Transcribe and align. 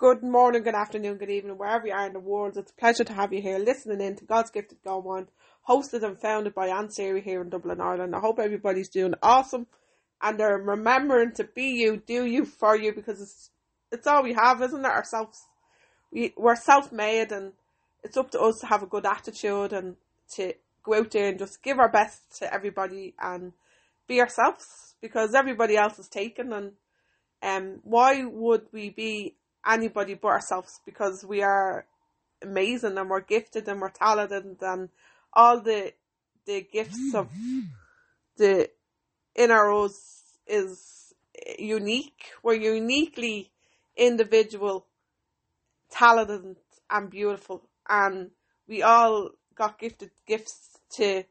Good 0.00 0.22
morning, 0.22 0.62
good 0.62 0.74
afternoon, 0.74 1.18
good 1.18 1.28
evening, 1.28 1.58
wherever 1.58 1.86
you 1.86 1.92
are 1.92 2.06
in 2.06 2.14
the 2.14 2.20
world. 2.20 2.56
It's 2.56 2.70
a 2.70 2.74
pleasure 2.74 3.04
to 3.04 3.12
have 3.12 3.34
you 3.34 3.42
here 3.42 3.58
listening 3.58 4.00
in 4.00 4.16
to 4.16 4.24
God's 4.24 4.50
Gifted 4.50 4.78
Go 4.82 5.06
On, 5.06 5.28
hosted 5.68 6.02
and 6.02 6.18
founded 6.18 6.54
by 6.54 6.68
Ann 6.68 6.88
Seery 6.88 7.22
here 7.22 7.42
in 7.42 7.50
Dublin, 7.50 7.82
Ireland. 7.82 8.16
I 8.16 8.20
hope 8.20 8.38
everybody's 8.38 8.88
doing 8.88 9.12
awesome 9.22 9.66
and 10.22 10.40
they're 10.40 10.56
remembering 10.56 11.32
to 11.32 11.44
be 11.44 11.72
you, 11.82 11.98
do 11.98 12.24
you, 12.24 12.46
for 12.46 12.74
you, 12.74 12.94
because 12.94 13.20
it's 13.20 13.50
it's 13.92 14.06
all 14.06 14.22
we 14.22 14.32
have, 14.32 14.62
isn't 14.62 14.86
it? 14.86 14.90
Ourselves. 14.90 15.44
We, 16.10 16.32
we're 16.34 16.56
self 16.56 16.90
made 16.90 17.30
and 17.30 17.52
it's 18.02 18.16
up 18.16 18.30
to 18.30 18.40
us 18.40 18.60
to 18.60 18.68
have 18.68 18.82
a 18.82 18.86
good 18.86 19.04
attitude 19.04 19.74
and 19.74 19.96
to 20.36 20.54
go 20.82 20.94
out 20.94 21.10
there 21.10 21.28
and 21.28 21.38
just 21.38 21.62
give 21.62 21.78
our 21.78 21.90
best 21.90 22.38
to 22.38 22.50
everybody 22.50 23.12
and 23.20 23.52
be 24.08 24.18
ourselves 24.18 24.94
because 25.02 25.34
everybody 25.34 25.76
else 25.76 25.98
is 25.98 26.08
taken 26.08 26.54
and 26.54 26.72
um 27.42 27.80
why 27.84 28.24
would 28.24 28.62
we 28.72 28.88
be 28.88 29.34
anybody 29.66 30.14
but 30.14 30.28
ourselves 30.28 30.80
because 30.84 31.24
we 31.24 31.42
are 31.42 31.86
amazing 32.42 32.96
and 32.96 33.10
we're 33.10 33.20
gifted 33.20 33.68
and 33.68 33.80
we're 33.80 33.90
talented 33.90 34.56
and 34.60 34.88
all 35.32 35.60
the 35.60 35.92
the 36.46 36.66
gifts 36.72 37.14
of 37.14 37.28
the 38.36 38.68
us 39.36 40.22
is 40.46 41.14
unique. 41.58 42.32
We're 42.42 42.54
uniquely 42.54 43.52
individual, 43.96 44.86
talented 45.90 46.56
and 46.90 47.10
beautiful 47.10 47.68
and 47.88 48.30
we 48.66 48.82
all 48.82 49.30
got 49.54 49.78
gifted 49.78 50.10
gifts 50.26 50.78
to 50.92 51.24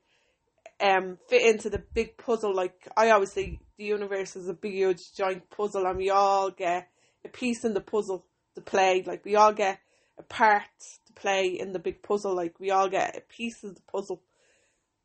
um 0.79 1.17
fit 1.27 1.41
into 1.41 1.70
the 1.70 1.84
big 1.93 2.17
puzzle 2.17 2.55
like 2.55 2.87
I 2.95 3.09
always 3.09 3.34
say 3.34 3.59
the 3.77 3.84
universe 3.84 4.35
is 4.35 4.48
a 4.48 4.53
big 4.53 4.73
huge 4.73 5.13
giant 5.13 5.49
puzzle 5.49 5.85
and 5.85 5.98
we 5.98 6.09
all 6.09 6.51
get 6.51 6.89
a 7.25 7.29
piece 7.29 7.63
in 7.65 7.73
the 7.73 7.81
puzzle 7.81 8.25
to 8.55 8.61
play. 8.61 9.03
Like 9.05 9.25
we 9.25 9.35
all 9.35 9.53
get 9.53 9.79
a 10.17 10.23
part 10.23 10.63
to 11.07 11.13
play 11.13 11.48
in 11.48 11.73
the 11.73 11.79
big 11.79 12.01
puzzle. 12.03 12.35
Like 12.35 12.59
we 12.59 12.71
all 12.71 12.89
get 12.89 13.17
a 13.17 13.21
piece 13.21 13.63
of 13.63 13.76
the 13.76 13.81
puzzle, 13.91 14.21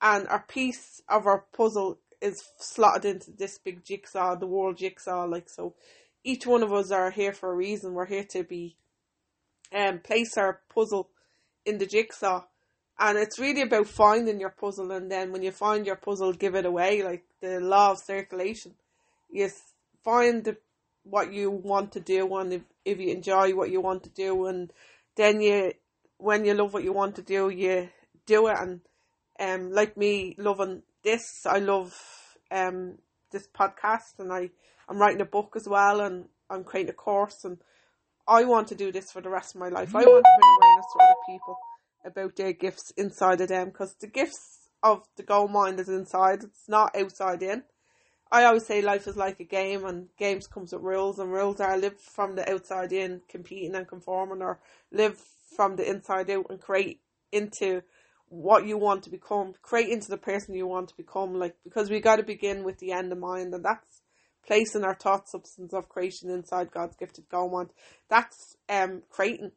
and 0.01 0.27
our 0.29 0.45
piece 0.47 1.01
of 1.09 1.27
our 1.27 1.45
puzzle 1.57 1.99
is 2.21 2.43
slotted 2.59 3.05
into 3.05 3.31
this 3.31 3.59
big 3.59 3.85
jigsaw, 3.85 4.35
the 4.35 4.47
world 4.47 4.79
jigsaw. 4.79 5.25
Like 5.25 5.49
so, 5.49 5.75
each 6.23 6.47
one 6.47 6.63
of 6.63 6.73
us 6.73 6.91
are 6.91 7.11
here 7.11 7.33
for 7.33 7.53
a 7.53 7.57
reason. 7.57 7.95
We're 7.95 8.07
here 8.07 8.25
to 8.31 8.45
be, 8.45 8.77
um, 9.73 10.01
place 10.01 10.37
our 10.37 10.61
puzzle 10.75 11.11
in 11.67 11.79
the 11.79 11.87
jigsaw. 11.87 12.45
And 12.99 13.19
it's 13.19 13.41
really 13.41 13.63
about 13.63 13.89
finding 13.89 14.39
your 14.39 14.51
puzzle, 14.51 14.93
and 14.93 15.11
then 15.11 15.33
when 15.33 15.43
you 15.43 15.51
find 15.51 15.85
your 15.85 15.97
puzzle, 15.97 16.33
give 16.33 16.55
it 16.55 16.65
away. 16.65 17.03
Like 17.03 17.25
the 17.41 17.61
law 17.61 17.91
of 17.91 17.99
circulation, 17.99 18.75
you 19.29 19.51
find 20.05 20.45
the 20.45 20.57
what 21.05 21.33
you 21.33 21.51
want 21.51 21.93
to 21.93 22.01
do 22.01 22.37
and 22.37 22.53
if, 22.53 22.63
if 22.85 22.99
you 22.99 23.11
enjoy 23.11 23.55
what 23.55 23.71
you 23.71 23.81
want 23.81 24.03
to 24.03 24.11
do 24.11 24.47
and 24.47 24.73
then 25.17 25.41
you 25.41 25.73
when 26.19 26.45
you 26.45 26.55
love 26.55 26.73
what 26.73 26.85
you 26.85 26.93
want 26.93 27.15
to 27.17 27.23
do 27.23 27.49
you 27.51 27.89
do 28.27 28.49
it 28.49 28.57
and 28.59 28.81
um 29.39 29.71
like 29.71 29.97
me 29.97 30.35
loving 30.39 30.83
this 31.03 31.45
I 31.47 31.59
love 31.59 31.95
um 32.51 32.99
this 33.31 33.47
podcast 33.47 34.19
and 34.19 34.33
I 34.33 34.51
I'm 34.89 34.99
writing 34.99 35.21
a 35.21 35.27
book 35.27 35.55
as 35.57 35.69
well 35.69 36.01
and 36.01 36.27
I'm 36.49 36.65
creating 36.65 36.91
a 36.91 36.95
course 36.95 37.45
and 37.45 37.59
I 38.27 38.45
want 38.45 38.69
to 38.69 38.75
do 38.75 38.91
this 38.91 39.13
for 39.13 39.21
the 39.21 39.29
rest 39.29 39.55
of 39.55 39.61
my 39.61 39.69
life. 39.69 39.95
I 39.95 39.99
want 39.99 40.25
to 40.25 40.39
bring 40.39 40.57
awareness 40.63 40.87
to 40.93 41.05
other 41.05 41.15
people 41.27 41.59
about 42.05 42.37
their 42.37 42.53
gifts 42.53 42.93
inside 42.97 43.41
of 43.41 43.49
them 43.49 43.67
because 43.67 43.95
the 44.01 44.07
gifts 44.07 44.69
of 44.83 45.03
the 45.17 45.23
gold 45.23 45.51
mind 45.51 45.79
is 45.81 45.89
inside. 45.89 46.43
It's 46.43 46.69
not 46.69 46.97
outside 46.97 47.43
in. 47.43 47.65
I 48.33 48.45
always 48.45 48.67
say 48.67 48.83
life 48.83 49.07
is 49.07 49.17
like 49.17 49.39
a 49.41 49.45
game, 49.45 49.85
and 49.85 50.09
games 50.19 50.47
comes 50.47 50.73
with 50.73 50.83
rules, 50.83 51.19
and 51.19 51.33
rules 51.33 51.61
are 51.61 51.79
live 51.79 52.01
from 52.01 52.35
the 52.35 52.51
outside 52.51 52.93
in, 52.93 53.21
competing 53.29 53.75
and 53.75 53.87
conforming, 53.87 54.43
or 54.43 54.61
live 54.91 55.19
from 55.57 55.77
the 55.77 55.89
inside 55.89 56.31
out 56.31 56.47
and 56.51 56.61
create 56.61 57.01
into 57.31 57.83
what 58.29 58.67
you 58.67 58.77
want 58.77 59.05
to 59.05 59.11
become, 59.11 59.53
create 59.63 59.91
into 59.91 60.09
the 60.09 60.17
person 60.17 60.55
you 60.55 60.67
want 60.67 60.89
to 60.89 60.97
become. 60.97 61.35
Like 61.35 61.57
because 61.63 61.91
we 61.91 62.01
got 62.01 62.17
to 62.17 62.23
begin 62.25 62.65
with 62.65 62.79
the 62.79 62.93
end 62.93 63.13
in 63.13 63.21
mind, 63.21 63.55
and 63.55 63.65
that's 63.65 64.03
placing 64.47 64.85
our 64.85 64.95
thought 64.95 65.29
substance 65.29 65.73
of 65.73 65.89
creation 65.89 66.31
inside 66.31 66.71
God's 66.73 66.97
gifted 66.97 67.29
goal 67.29 67.51
mind. 67.51 67.71
That's 68.09 68.57
um 68.69 69.03
creating, 69.11 69.53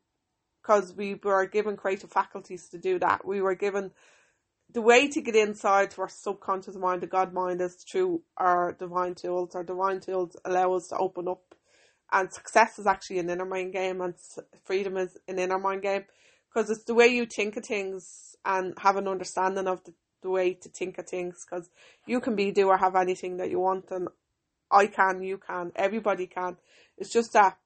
because 0.62 0.94
we 0.94 1.16
were 1.16 1.48
given 1.48 1.78
creative 1.78 2.12
faculties 2.12 2.70
to 2.70 2.78
do 2.78 3.00
that. 3.00 3.26
We 3.26 3.42
were 3.42 3.56
given 3.56 3.92
the 4.78 4.82
way 4.82 5.08
to 5.08 5.22
get 5.22 5.36
inside 5.36 5.90
to 5.90 6.02
our 6.02 6.08
subconscious 6.08 6.76
mind, 6.76 7.02
the 7.02 7.08
God 7.08 7.34
mind, 7.34 7.60
is 7.62 7.74
through 7.74 8.22
our 8.38 8.74
divine 8.74 9.16
tools. 9.16 9.56
Our 9.56 9.64
divine 9.64 10.02
tools 10.02 10.38
allow 10.46 10.74
us 10.74 10.90
to 10.90 10.98
open 10.98 11.28
up, 11.28 11.56
and 12.12 12.32
success 12.32 12.78
is 12.78 12.86
actually 12.86 13.18
an 13.18 13.32
inner 13.32 13.44
mind 13.44 13.74
game, 13.74 14.02
and 14.02 14.14
freedom 14.66 14.96
is 14.98 15.18
an 15.28 15.40
inner 15.40 15.58
mind 15.58 15.82
game 15.82 16.04
because 16.48 16.70
it's 16.70 16.84
the 16.84 16.94
way 16.94 17.08
you 17.08 17.26
think 17.26 17.58
of 17.58 17.66
things 17.66 18.36
and 18.46 18.76
have 18.78 18.98
an 18.98 19.08
understanding 19.08 19.66
of 19.66 19.84
the, 19.84 19.96
the 20.22 20.30
way 20.30 20.54
to 20.54 20.70
think 20.70 21.00
of 21.00 21.08
things. 21.08 21.44
Because 21.44 21.72
you 22.06 22.20
can 22.22 22.36
be, 22.36 22.52
do, 22.52 22.68
or 22.68 22.78
have 22.78 22.96
anything 22.96 23.38
that 23.38 23.50
you 23.50 23.60
want, 23.60 23.90
and 23.90 24.10
I 24.70 24.86
can, 24.86 25.24
you 25.24 25.40
can, 25.40 25.72
everybody 25.76 26.28
can. 26.28 26.58
It's 27.00 27.12
just 27.12 27.34
that 27.34 27.58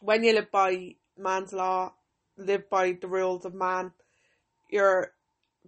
when 0.00 0.24
you 0.24 0.32
live 0.32 0.50
by 0.50 0.94
man's 1.18 1.52
law, 1.52 1.92
live 2.38 2.70
by 2.70 2.96
the 2.98 3.08
rules 3.08 3.44
of 3.44 3.52
man, 3.52 3.92
you're 4.70 5.12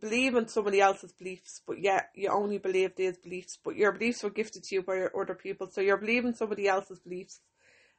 believe 0.00 0.34
in 0.34 0.48
somebody 0.48 0.80
else's 0.80 1.12
beliefs, 1.12 1.60
but 1.66 1.80
yet 1.80 2.10
you 2.14 2.28
only 2.28 2.58
believe 2.58 2.96
these 2.96 3.18
beliefs, 3.18 3.58
but 3.62 3.76
your 3.76 3.92
beliefs 3.92 4.22
were 4.22 4.30
gifted 4.30 4.64
to 4.64 4.74
you 4.76 4.82
by 4.82 5.06
other 5.18 5.34
people. 5.34 5.68
So 5.70 5.80
you're 5.80 5.98
believing 5.98 6.34
somebody 6.34 6.66
else's 6.66 6.98
beliefs, 6.98 7.40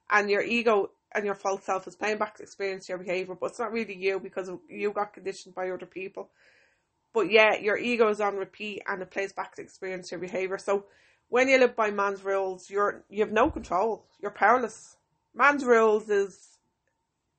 and 0.09 0.29
your 0.29 0.41
ego 0.41 0.91
and 1.13 1.25
your 1.25 1.35
false 1.35 1.63
self 1.63 1.87
is 1.87 1.95
playing 1.95 2.17
back 2.17 2.39
experience 2.39 2.89
your 2.89 2.97
behavior, 2.97 3.35
but 3.39 3.51
it's 3.51 3.59
not 3.59 3.71
really 3.71 3.95
you 3.95 4.19
because 4.19 4.49
you 4.69 4.91
got 4.91 5.13
conditioned 5.13 5.55
by 5.55 5.69
other 5.69 5.85
people. 5.85 6.29
But 7.13 7.31
yeah, 7.31 7.55
your 7.55 7.77
ego 7.77 8.09
is 8.09 8.19
on 8.19 8.35
repeat 8.35 8.81
and 8.87 9.01
it 9.01 9.11
plays 9.11 9.31
back 9.31 9.55
to 9.55 9.61
experience 9.61 10.09
your 10.11 10.19
behavior. 10.19 10.57
So 10.57 10.85
when 11.29 11.47
you 11.47 11.59
live 11.59 11.75
by 11.75 11.91
man's 11.91 12.23
rules, 12.23 12.69
you're 12.69 13.03
you 13.09 13.21
have 13.21 13.31
no 13.31 13.51
control. 13.51 14.05
You're 14.19 14.31
powerless. 14.31 14.97
Man's 15.35 15.63
rules 15.63 16.09
is 16.09 16.57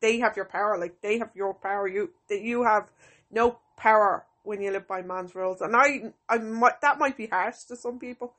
they 0.01 0.21
have 0.21 0.37
your 0.37 0.45
power, 0.45 0.79
like 0.79 1.01
they 1.03 1.19
have 1.19 1.31
your 1.35 1.55
power. 1.55 1.89
You 1.89 2.11
that 2.29 2.43
you 2.43 2.63
have 2.63 2.89
no 3.33 3.59
power 3.77 4.25
when 4.45 4.61
you 4.61 4.71
live 4.71 4.87
by 4.87 5.03
man's 5.03 5.35
rules. 5.35 5.61
And 5.61 5.75
I, 5.75 6.13
I 6.29 6.39
might, 6.39 6.81
that 6.83 6.99
might 6.99 7.17
be 7.17 7.27
harsh 7.27 7.65
to 7.69 7.77
some 7.77 7.99
people, 7.99 8.35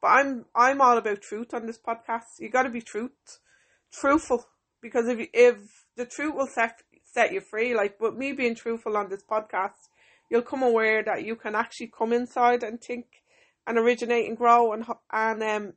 but 0.00 0.08
I'm, 0.08 0.44
I'm 0.54 0.80
all 0.80 0.98
about 0.98 1.22
truth 1.22 1.52
on 1.52 1.66
this 1.66 1.78
podcast. 1.78 2.38
You 2.38 2.48
got 2.48 2.62
to 2.62 2.70
be 2.70 2.82
truth, 2.82 3.40
truthful, 3.92 4.46
because 4.80 5.08
if 5.08 5.18
you, 5.18 5.26
if 5.32 5.56
the 5.96 6.06
truth 6.06 6.34
will 6.34 6.46
set 6.46 6.82
set 7.02 7.32
you 7.32 7.40
free, 7.40 7.74
like, 7.74 7.98
but 7.98 8.16
me 8.16 8.32
being 8.32 8.54
truthful 8.54 8.96
on 8.96 9.08
this 9.08 9.22
podcast, 9.22 9.88
you'll 10.28 10.42
come 10.42 10.62
aware 10.62 11.02
that 11.02 11.24
you 11.24 11.34
can 11.34 11.54
actually 11.54 11.90
come 11.96 12.12
inside 12.12 12.62
and 12.62 12.80
think 12.80 13.06
and 13.66 13.78
originate 13.78 14.28
and 14.28 14.36
grow 14.36 14.72
and 14.72 14.84
and 15.10 15.42
um 15.42 15.72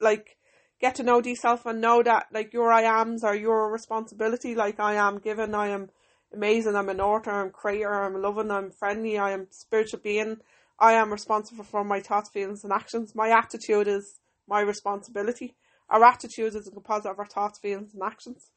like 0.00 0.36
get 0.80 0.94
to 0.94 1.02
know 1.02 1.20
yourself 1.22 1.66
and 1.66 1.80
know 1.80 2.02
that 2.02 2.26
like 2.32 2.52
your 2.52 2.72
I 2.72 2.82
ams 3.00 3.24
are 3.24 3.34
your 3.34 3.70
responsibility. 3.70 4.54
Like 4.54 4.78
I 4.80 4.94
am 4.94 5.18
given, 5.18 5.54
I 5.54 5.68
am 5.68 5.90
amazing. 6.34 6.76
I'm 6.76 6.88
an 6.88 7.00
author, 7.00 7.30
I'm 7.30 7.50
creator, 7.50 8.02
I'm 8.04 8.20
loving, 8.20 8.50
I'm 8.50 8.70
friendly, 8.70 9.18
I 9.18 9.30
am 9.30 9.46
spiritual 9.50 10.00
being. 10.00 10.38
I 10.78 10.94
am 10.94 11.12
responsible 11.12 11.64
for 11.64 11.84
my 11.84 12.00
thoughts, 12.00 12.30
feelings, 12.30 12.64
and 12.64 12.72
actions. 12.72 13.14
My 13.14 13.30
attitude 13.30 13.88
is 13.88 14.18
my 14.48 14.60
responsibility. 14.60 15.54
Our 15.88 16.04
attitude 16.04 16.54
is 16.54 16.66
a 16.66 16.70
composite 16.70 17.10
of 17.10 17.18
our 17.18 17.26
thoughts, 17.26 17.58
feelings, 17.58 17.94
and 17.94 18.02
actions. 18.02 18.50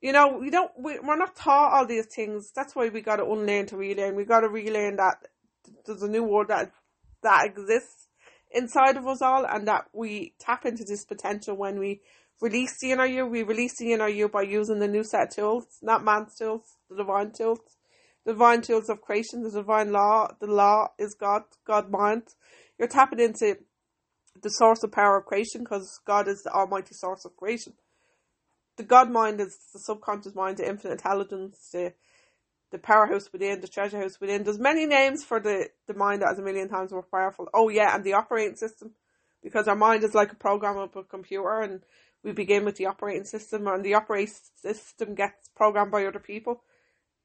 You 0.00 0.12
know, 0.12 0.36
we 0.38 0.50
don't, 0.50 0.70
we, 0.78 0.98
we're 0.98 1.16
not 1.16 1.34
taught 1.34 1.72
all 1.72 1.86
these 1.86 2.06
things. 2.06 2.52
That's 2.54 2.76
why 2.76 2.90
we 2.90 3.00
got 3.00 3.16
to 3.16 3.24
unlearn 3.24 3.66
to 3.66 3.76
relearn. 3.76 4.16
We 4.16 4.24
got 4.24 4.40
to 4.40 4.48
relearn 4.48 4.96
that 4.96 5.26
there's 5.86 6.02
a 6.02 6.08
new 6.08 6.24
world 6.24 6.48
that 6.48 6.72
that 7.22 7.46
exists 7.46 8.08
inside 8.50 8.98
of 8.98 9.06
us 9.06 9.22
all, 9.22 9.46
and 9.46 9.66
that 9.66 9.86
we 9.94 10.34
tap 10.38 10.66
into 10.66 10.84
this 10.84 11.04
potential 11.06 11.56
when 11.56 11.78
we 11.78 12.02
release 12.40 12.78
the 12.80 12.92
inner 12.92 13.06
you. 13.06 13.26
We 13.26 13.42
release 13.42 13.78
the 13.78 13.92
inner 13.92 14.08
you 14.08 14.28
by 14.28 14.42
using 14.42 14.78
the 14.78 14.88
new 14.88 15.04
set 15.04 15.28
of 15.28 15.34
tools, 15.34 15.66
not 15.82 16.04
man's 16.04 16.36
tools, 16.36 16.62
the 16.90 16.96
divine 16.96 17.32
tools. 17.32 17.60
The 18.24 18.32
divine 18.32 18.62
tools 18.62 18.88
of 18.88 19.02
creation, 19.02 19.42
the 19.42 19.50
divine 19.50 19.92
law, 19.92 20.28
the 20.40 20.46
law 20.46 20.88
is 20.98 21.14
God, 21.14 21.42
God 21.66 21.90
mind. 21.90 22.22
You're 22.78 22.88
tapping 22.88 23.20
into 23.20 23.58
the 24.42 24.48
source 24.48 24.82
of 24.82 24.92
power 24.92 25.18
of 25.18 25.26
creation 25.26 25.62
because 25.62 26.00
God 26.06 26.26
is 26.26 26.42
the 26.42 26.50
almighty 26.50 26.94
source 26.94 27.24
of 27.24 27.36
creation. 27.36 27.74
The 28.76 28.82
God 28.82 29.10
mind 29.10 29.40
is 29.40 29.56
the 29.72 29.78
subconscious 29.78 30.34
mind, 30.34 30.56
the 30.56 30.68
infinite 30.68 30.94
intelligence, 30.94 31.68
the 31.72 31.92
the 32.74 32.78
powerhouse 32.78 33.32
within, 33.32 33.60
the 33.60 33.68
treasure 33.68 34.00
house 34.00 34.20
within. 34.20 34.42
There's 34.42 34.58
many 34.58 34.84
names 34.84 35.22
for 35.22 35.38
the, 35.38 35.68
the 35.86 35.94
mind 35.94 36.22
that 36.22 36.32
is 36.32 36.40
a 36.40 36.42
million 36.42 36.68
times 36.68 36.90
more 36.90 37.04
powerful. 37.04 37.48
Oh 37.54 37.68
yeah, 37.68 37.94
and 37.94 38.02
the 38.02 38.14
operating 38.14 38.56
system. 38.56 38.90
Because 39.44 39.68
our 39.68 39.76
mind 39.76 40.02
is 40.02 40.12
like 40.12 40.32
a 40.32 40.36
programmable 40.36 41.08
computer 41.08 41.60
and 41.60 41.82
we 42.24 42.32
begin 42.32 42.64
with 42.64 42.76
the 42.76 42.86
operating 42.86 43.24
system 43.24 43.68
and 43.68 43.84
the 43.84 43.94
operating 43.94 44.34
system 44.56 45.14
gets 45.14 45.48
programmed 45.54 45.92
by 45.92 46.06
other 46.06 46.18
people. 46.18 46.62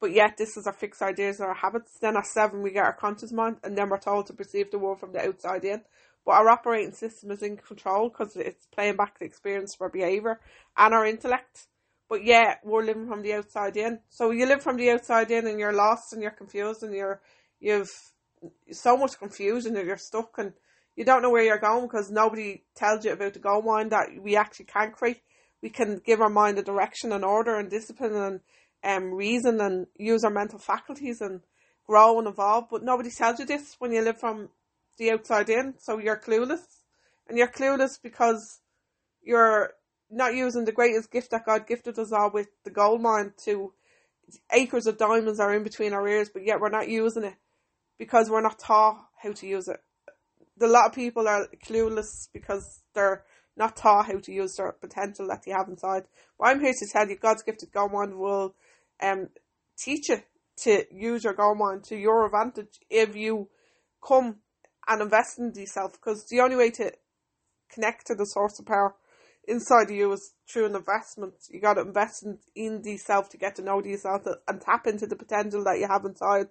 But 0.00 0.12
yet 0.12 0.36
this 0.36 0.56
is 0.56 0.66
our 0.66 0.72
fixed 0.72 1.02
ideas 1.02 1.40
and 1.40 1.48
our 1.48 1.54
habits. 1.54 1.98
Then 2.00 2.16
at 2.16 2.26
seven 2.26 2.62
we 2.62 2.70
get 2.70 2.84
our 2.84 2.92
conscious 2.92 3.32
mind 3.32 3.56
and 3.64 3.76
then 3.76 3.88
we're 3.88 3.98
told 3.98 4.26
to 4.26 4.34
perceive 4.34 4.70
the 4.70 4.78
world 4.78 5.00
from 5.00 5.12
the 5.12 5.26
outside 5.26 5.64
in. 5.64 5.82
But 6.24 6.32
our 6.32 6.50
operating 6.50 6.92
system 6.92 7.30
is 7.30 7.42
in 7.42 7.56
control 7.56 8.10
because 8.10 8.36
it's 8.36 8.66
playing 8.66 8.96
back 8.96 9.18
the 9.18 9.24
experience 9.24 9.74
of 9.74 9.80
our 9.82 9.88
behaviour 9.88 10.38
and 10.76 10.94
our 10.94 11.06
intellect. 11.06 11.66
but 12.10 12.24
yeah, 12.24 12.56
we're 12.64 12.84
living 12.84 13.06
from 13.06 13.22
the 13.22 13.32
outside 13.34 13.76
in. 13.76 14.00
So 14.10 14.32
you 14.32 14.44
live 14.44 14.62
from 14.62 14.76
the 14.76 14.90
outside 14.90 15.30
in, 15.30 15.46
and 15.46 15.58
you're 15.60 15.72
lost, 15.72 16.12
and 16.12 16.20
you're 16.20 16.32
confused, 16.32 16.82
and 16.82 16.92
you're 16.92 17.20
you've 17.60 17.88
so 18.72 18.96
much 18.96 19.18
confusion, 19.18 19.76
and 19.76 19.86
you're 19.86 19.96
stuck, 19.96 20.36
and 20.36 20.52
you 20.96 21.04
don't 21.04 21.22
know 21.22 21.30
where 21.30 21.42
you're 21.42 21.58
going 21.58 21.86
because 21.86 22.10
nobody 22.10 22.62
tells 22.74 23.04
you 23.04 23.12
about 23.12 23.34
the 23.34 23.38
goal 23.38 23.62
mind 23.62 23.92
that 23.92 24.08
we 24.20 24.36
actually 24.36 24.66
can 24.66 24.92
create. 24.92 25.20
We 25.62 25.70
can 25.70 26.00
give 26.04 26.20
our 26.20 26.30
mind 26.30 26.58
a 26.58 26.62
direction 26.62 27.12
and 27.12 27.24
order 27.24 27.56
and 27.56 27.70
discipline 27.70 28.14
and 28.14 28.40
um, 28.82 29.12
reason 29.12 29.60
and 29.60 29.86
use 29.96 30.24
our 30.24 30.30
mental 30.30 30.58
faculties 30.58 31.20
and 31.20 31.40
grow 31.86 32.18
and 32.18 32.28
evolve. 32.28 32.64
But 32.70 32.82
nobody 32.82 33.10
tells 33.10 33.38
you 33.38 33.46
this 33.46 33.76
when 33.78 33.92
you 33.92 34.02
live 34.02 34.18
from 34.18 34.48
the 34.98 35.12
outside 35.12 35.50
in. 35.50 35.74
So 35.78 35.98
you're 35.98 36.16
clueless. 36.16 36.62
And 37.28 37.38
you're 37.38 37.48
clueless 37.48 38.00
because 38.02 38.60
you're 39.22 39.74
not 40.10 40.34
using 40.34 40.64
the 40.64 40.72
greatest 40.72 41.10
gift 41.10 41.30
that 41.30 41.46
God 41.46 41.66
gifted 41.66 41.98
us 41.98 42.12
all 42.12 42.30
with 42.32 42.48
the 42.64 42.70
gold 42.70 43.00
mine 43.00 43.32
to 43.44 43.72
acres 44.52 44.86
of 44.86 44.98
diamonds 44.98 45.40
are 45.40 45.54
in 45.54 45.62
between 45.62 45.92
our 45.92 46.06
ears, 46.06 46.30
but 46.32 46.44
yet 46.44 46.60
we're 46.60 46.68
not 46.68 46.88
using 46.88 47.24
it 47.24 47.34
because 47.98 48.30
we're 48.30 48.40
not 48.40 48.58
taught 48.58 49.04
how 49.22 49.32
to 49.32 49.46
use 49.46 49.68
it. 49.68 49.80
A 50.62 50.66
lot 50.66 50.86
of 50.86 50.94
people 50.94 51.26
are 51.26 51.48
clueless 51.64 52.28
because 52.32 52.82
they're 52.94 53.24
not 53.56 53.76
taught 53.76 54.06
how 54.06 54.18
to 54.18 54.32
use 54.32 54.56
their 54.56 54.72
potential 54.72 55.28
that 55.28 55.42
they 55.44 55.52
have 55.52 55.68
inside. 55.68 56.04
But 56.38 56.48
I'm 56.48 56.60
here 56.60 56.72
to 56.72 56.86
tell 56.92 57.08
you 57.08 57.16
God's 57.16 57.42
gifted 57.42 57.72
gold 57.72 57.92
mine 57.92 58.18
will 58.18 58.54
um 59.02 59.28
teach 59.78 60.08
you 60.08 60.22
to 60.58 60.84
use 60.92 61.24
your 61.24 61.34
gold 61.34 61.58
mine 61.58 61.80
to 61.82 61.96
your 61.96 62.26
advantage 62.26 62.78
if 62.90 63.16
you 63.16 63.48
come 64.06 64.36
and 64.88 65.02
invest 65.02 65.38
in 65.38 65.52
yourself 65.54 65.92
because 65.92 66.26
the 66.26 66.40
only 66.40 66.56
way 66.56 66.70
to 66.70 66.92
connect 67.72 68.06
to 68.06 68.14
the 68.14 68.26
source 68.26 68.58
of 68.58 68.66
power 68.66 68.94
inside 69.46 69.84
of 69.84 69.90
you 69.90 70.12
is 70.12 70.34
through 70.48 70.66
an 70.66 70.76
investment. 70.76 71.34
You 71.48 71.60
got 71.60 71.74
to 71.74 71.82
invest 71.82 72.24
in, 72.24 72.38
in 72.54 72.82
yourself 72.84 73.28
to 73.30 73.38
get 73.38 73.56
to 73.56 73.62
know 73.62 73.82
yourself 73.82 74.22
and 74.48 74.60
tap 74.60 74.86
into 74.86 75.06
the 75.06 75.16
potential 75.16 75.64
that 75.64 75.78
you 75.78 75.86
have 75.88 76.04
inside. 76.04 76.48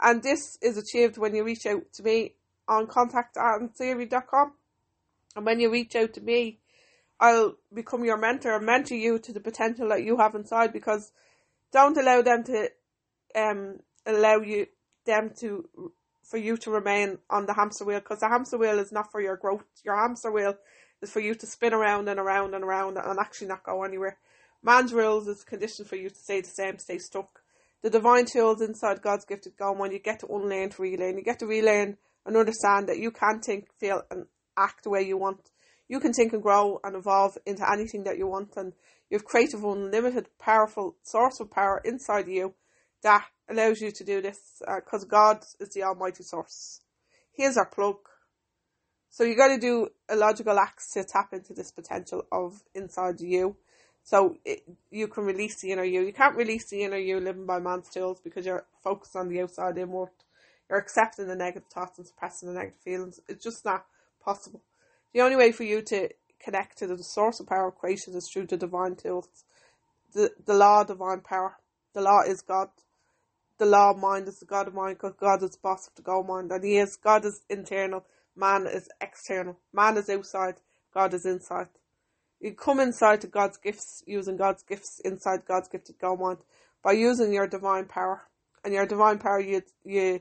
And 0.00 0.22
this 0.22 0.58
is 0.60 0.76
achieved 0.76 1.18
when 1.18 1.34
you 1.34 1.44
reach 1.44 1.66
out 1.66 1.92
to 1.94 2.02
me 2.02 2.34
on 2.68 2.86
contact 2.86 3.36
at 3.36 3.60
com. 4.26 4.52
And 5.36 5.46
when 5.46 5.60
you 5.60 5.70
reach 5.70 5.96
out 5.96 6.14
to 6.14 6.20
me, 6.20 6.60
I'll 7.20 7.56
become 7.72 8.04
your 8.04 8.16
mentor 8.16 8.56
and 8.56 8.66
mentor 8.66 8.94
you 8.94 9.18
to 9.18 9.32
the 9.32 9.40
potential 9.40 9.88
that 9.88 10.04
you 10.04 10.18
have 10.18 10.34
inside 10.34 10.72
because 10.72 11.12
don't 11.72 11.96
allow 11.96 12.22
them 12.22 12.44
to 12.44 12.70
um 13.34 13.78
allow 14.06 14.38
you 14.38 14.66
them 15.06 15.30
to 15.38 15.68
for 16.22 16.38
you 16.38 16.56
to 16.56 16.70
remain 16.70 17.18
on 17.28 17.46
the 17.46 17.54
hamster 17.54 17.84
wheel 17.84 18.00
because 18.00 18.20
the 18.20 18.28
hamster 18.28 18.58
wheel 18.58 18.78
is 18.78 18.92
not 18.92 19.10
for 19.12 19.20
your 19.20 19.36
growth. 19.36 19.64
Your 19.84 19.96
hamster 19.96 20.30
wheel 20.30 20.54
is 21.02 21.10
for 21.10 21.20
you 21.20 21.34
to 21.34 21.46
spin 21.46 21.74
around 21.74 22.08
and 22.08 22.18
around 22.18 22.54
and 22.54 22.64
around 22.64 22.96
and 22.96 23.18
actually 23.18 23.48
not 23.48 23.62
go 23.62 23.84
anywhere. 23.84 24.18
Man's 24.62 24.94
rules 24.94 25.28
is 25.28 25.44
conditioned 25.44 25.88
for 25.88 25.96
you 25.96 26.08
to 26.08 26.14
stay 26.14 26.40
the 26.40 26.48
same, 26.48 26.78
stay 26.78 26.98
stuck. 26.98 27.40
The 27.82 27.90
divine 27.90 28.24
tools 28.24 28.62
inside 28.62 29.02
God's 29.02 29.26
gifted 29.26 29.58
gold 29.58 29.78
when 29.78 29.92
you 29.92 29.98
get 29.98 30.20
to 30.20 30.26
unlearn 30.26 30.70
to 30.70 30.82
relearn. 30.82 31.18
You 31.18 31.22
get 31.22 31.40
to 31.40 31.46
relearn 31.46 31.98
and 32.26 32.36
understand 32.36 32.88
that 32.88 32.98
you 32.98 33.10
can 33.10 33.40
think, 33.40 33.68
feel 33.78 34.02
and 34.10 34.26
act 34.56 34.84
the 34.84 34.90
way 34.90 35.02
you 35.02 35.16
want. 35.16 35.50
You 35.88 36.00
can 36.00 36.12
think 36.12 36.32
and 36.32 36.42
grow 36.42 36.80
and 36.82 36.96
evolve 36.96 37.36
into 37.44 37.70
anything 37.70 38.04
that 38.04 38.18
you 38.18 38.26
want 38.26 38.56
and 38.56 38.72
you 39.10 39.18
have 39.18 39.24
creative, 39.24 39.62
unlimited, 39.62 40.28
powerful 40.38 40.96
source 41.02 41.40
of 41.40 41.50
power 41.50 41.80
inside 41.84 42.26
you 42.26 42.54
that 43.02 43.26
allows 43.48 43.80
you 43.80 43.92
to 43.92 44.04
do 44.04 44.22
this 44.22 44.62
because 44.74 45.04
uh, 45.04 45.08
God 45.08 45.44
is 45.60 45.68
the 45.74 45.82
Almighty 45.82 46.24
Source. 46.24 46.80
Here's 47.32 47.56
our 47.56 47.66
plug. 47.66 47.96
So 49.10 49.22
you 49.22 49.36
got 49.36 49.48
to 49.48 49.58
do 49.58 49.88
a 50.08 50.16
logical 50.16 50.58
acts 50.58 50.92
to 50.94 51.04
tap 51.04 51.32
into 51.32 51.52
this 51.52 51.70
potential 51.70 52.24
of 52.32 52.62
inside 52.74 53.20
you. 53.20 53.56
So 54.02 54.36
it, 54.44 54.62
you 54.90 55.06
can 55.06 55.24
release 55.24 55.60
the 55.60 55.72
inner 55.72 55.84
you. 55.84 56.00
You 56.00 56.12
can't 56.12 56.36
release 56.36 56.68
the 56.68 56.82
inner 56.82 56.96
you 56.96 57.20
living 57.20 57.46
by 57.46 57.60
man's 57.60 57.88
tools 57.88 58.20
because 58.20 58.44
you're 58.44 58.66
focused 58.82 59.14
on 59.16 59.28
the 59.28 59.42
outside 59.42 59.78
inward. 59.78 60.10
You're 60.68 60.78
accepting 60.78 61.26
the 61.26 61.36
negative 61.36 61.68
thoughts 61.68 61.98
and 61.98 62.06
suppressing 62.06 62.48
the 62.48 62.54
negative 62.54 62.80
feelings. 62.80 63.20
It's 63.28 63.44
just 63.44 63.64
not 63.64 63.86
possible. 64.22 64.62
The 65.12 65.20
only 65.20 65.36
way 65.36 65.52
for 65.52 65.64
you 65.64 65.82
to 65.82 66.08
connect 66.40 66.78
to 66.78 66.86
the 66.86 67.02
source 67.02 67.40
of 67.40 67.46
power 67.46 67.68
of 67.68 67.76
creation 67.76 68.14
is 68.14 68.28
through 68.28 68.46
the 68.46 68.56
divine 68.56 68.96
tools. 68.96 69.28
The, 70.12 70.32
the 70.44 70.54
law 70.54 70.84
divine 70.84 71.20
power. 71.20 71.56
The 71.92 72.00
law 72.00 72.22
is 72.26 72.40
God 72.40 72.68
the 73.58 73.66
law 73.66 73.90
of 73.90 73.98
mind 73.98 74.28
is 74.28 74.40
the 74.40 74.46
God 74.46 74.68
of 74.68 74.74
mind 74.74 74.96
because 74.96 75.14
God 75.18 75.42
is 75.42 75.52
the 75.52 75.58
boss 75.62 75.86
of 75.86 75.94
the 75.94 76.02
gold 76.02 76.26
mind 76.26 76.50
and 76.50 76.64
he 76.64 76.76
is 76.76 76.96
God 76.96 77.24
is 77.24 77.42
internal, 77.48 78.04
man 78.36 78.66
is 78.66 78.88
external. 79.00 79.58
Man 79.72 79.96
is 79.96 80.10
outside, 80.10 80.56
God 80.92 81.14
is 81.14 81.24
inside. 81.24 81.68
You 82.40 82.52
come 82.52 82.80
inside 82.80 83.20
to 83.22 83.26
God's 83.26 83.56
gifts 83.56 84.02
using 84.06 84.36
God's 84.36 84.62
gifts 84.62 85.00
inside 85.04 85.46
God's 85.46 85.68
gifted 85.68 85.98
gold 86.00 86.20
mind 86.20 86.38
by 86.82 86.92
using 86.92 87.32
your 87.32 87.46
divine 87.46 87.86
power. 87.86 88.22
And 88.64 88.72
your 88.72 88.86
divine 88.86 89.18
power 89.18 89.40
you 89.40 89.62
you 89.84 90.20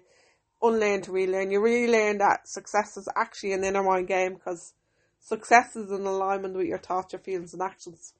unlearn 0.64 1.02
to 1.02 1.12
relearn. 1.12 1.52
You 1.52 1.60
relearn 1.60 2.18
that 2.20 2.48
success 2.48 2.98
is 2.98 3.10
actually 3.16 3.54
an 3.54 3.64
inner 3.64 3.84
mind 3.84 4.08
game 4.08 4.36
because 4.36 4.74
success 5.20 5.76
is 5.76 5.92
in 5.92 6.06
alignment 6.06 6.56
with 6.56 6.68
your 6.68 6.80
thoughts, 6.80 7.14
your 7.14 7.22
feelings 7.22 7.54
and 7.54 7.62
actions 7.62 8.14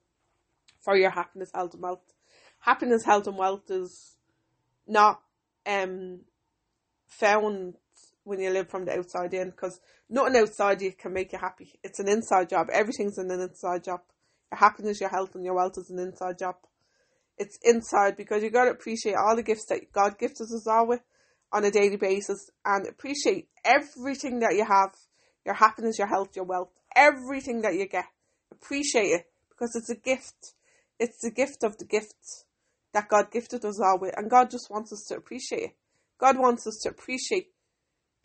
for 0.80 0.96
your 0.96 1.10
happiness, 1.10 1.50
health 1.54 1.72
and 1.72 1.82
wealth. 1.82 2.12
Happiness, 2.60 3.04
health 3.04 3.26
and 3.26 3.38
wealth 3.38 3.70
is 3.70 4.16
not 4.86 5.20
um 5.66 6.20
found 7.06 7.74
when 8.24 8.40
you 8.40 8.50
live 8.50 8.68
from 8.68 8.84
the 8.84 8.92
outside 8.92 9.32
in 9.32 9.50
because 9.50 9.80
nothing 10.10 10.36
outside 10.36 10.82
you 10.82 10.92
can 10.92 11.12
make 11.12 11.32
you 11.32 11.38
happy. 11.38 11.78
It's 11.82 12.00
an 12.00 12.08
inside 12.08 12.50
job. 12.50 12.68
Everything's 12.72 13.18
an 13.18 13.30
inside 13.30 13.84
job. 13.84 14.00
Your 14.50 14.58
happiness, 14.58 15.00
your 15.00 15.10
health, 15.10 15.34
and 15.34 15.44
your 15.44 15.54
wealth 15.54 15.78
is 15.78 15.90
an 15.90 15.98
inside 15.98 16.38
job. 16.38 16.56
It's 17.38 17.58
inside 17.62 18.16
because 18.16 18.42
you 18.42 18.50
got 18.50 18.64
to 18.64 18.70
appreciate 18.70 19.16
all 19.16 19.36
the 19.36 19.42
gifts 19.42 19.66
that 19.66 19.92
God 19.92 20.18
gifts 20.18 20.40
us 20.40 20.66
all 20.66 20.86
with 20.86 21.00
on 21.54 21.64
a 21.64 21.70
daily 21.70 21.96
basis 21.96 22.50
and 22.64 22.86
appreciate 22.86 23.48
everything 23.64 24.40
that 24.40 24.56
you 24.56 24.64
have 24.64 24.90
your 25.44 25.54
happiness, 25.54 25.98
your 25.98 26.08
health, 26.08 26.34
your 26.34 26.44
wealth, 26.44 26.70
everything 26.96 27.62
that 27.62 27.74
you 27.74 27.86
get. 27.86 28.06
Appreciate 28.50 29.08
it 29.08 29.26
because 29.48 29.76
it's 29.76 29.90
a 29.90 29.96
gift. 29.96 30.54
It's 30.98 31.20
the 31.22 31.30
gift 31.30 31.62
of 31.62 31.76
the 31.78 31.84
gifts 31.84 32.44
that 32.92 33.08
God 33.08 33.30
gifted 33.30 33.64
us 33.64 33.80
all 33.80 33.98
with, 33.98 34.14
and 34.16 34.30
God 34.30 34.50
just 34.50 34.70
wants 34.70 34.92
us 34.92 35.04
to 35.08 35.16
appreciate 35.16 35.62
it. 35.62 35.76
God 36.18 36.38
wants 36.38 36.66
us 36.66 36.78
to 36.82 36.90
appreciate 36.90 37.48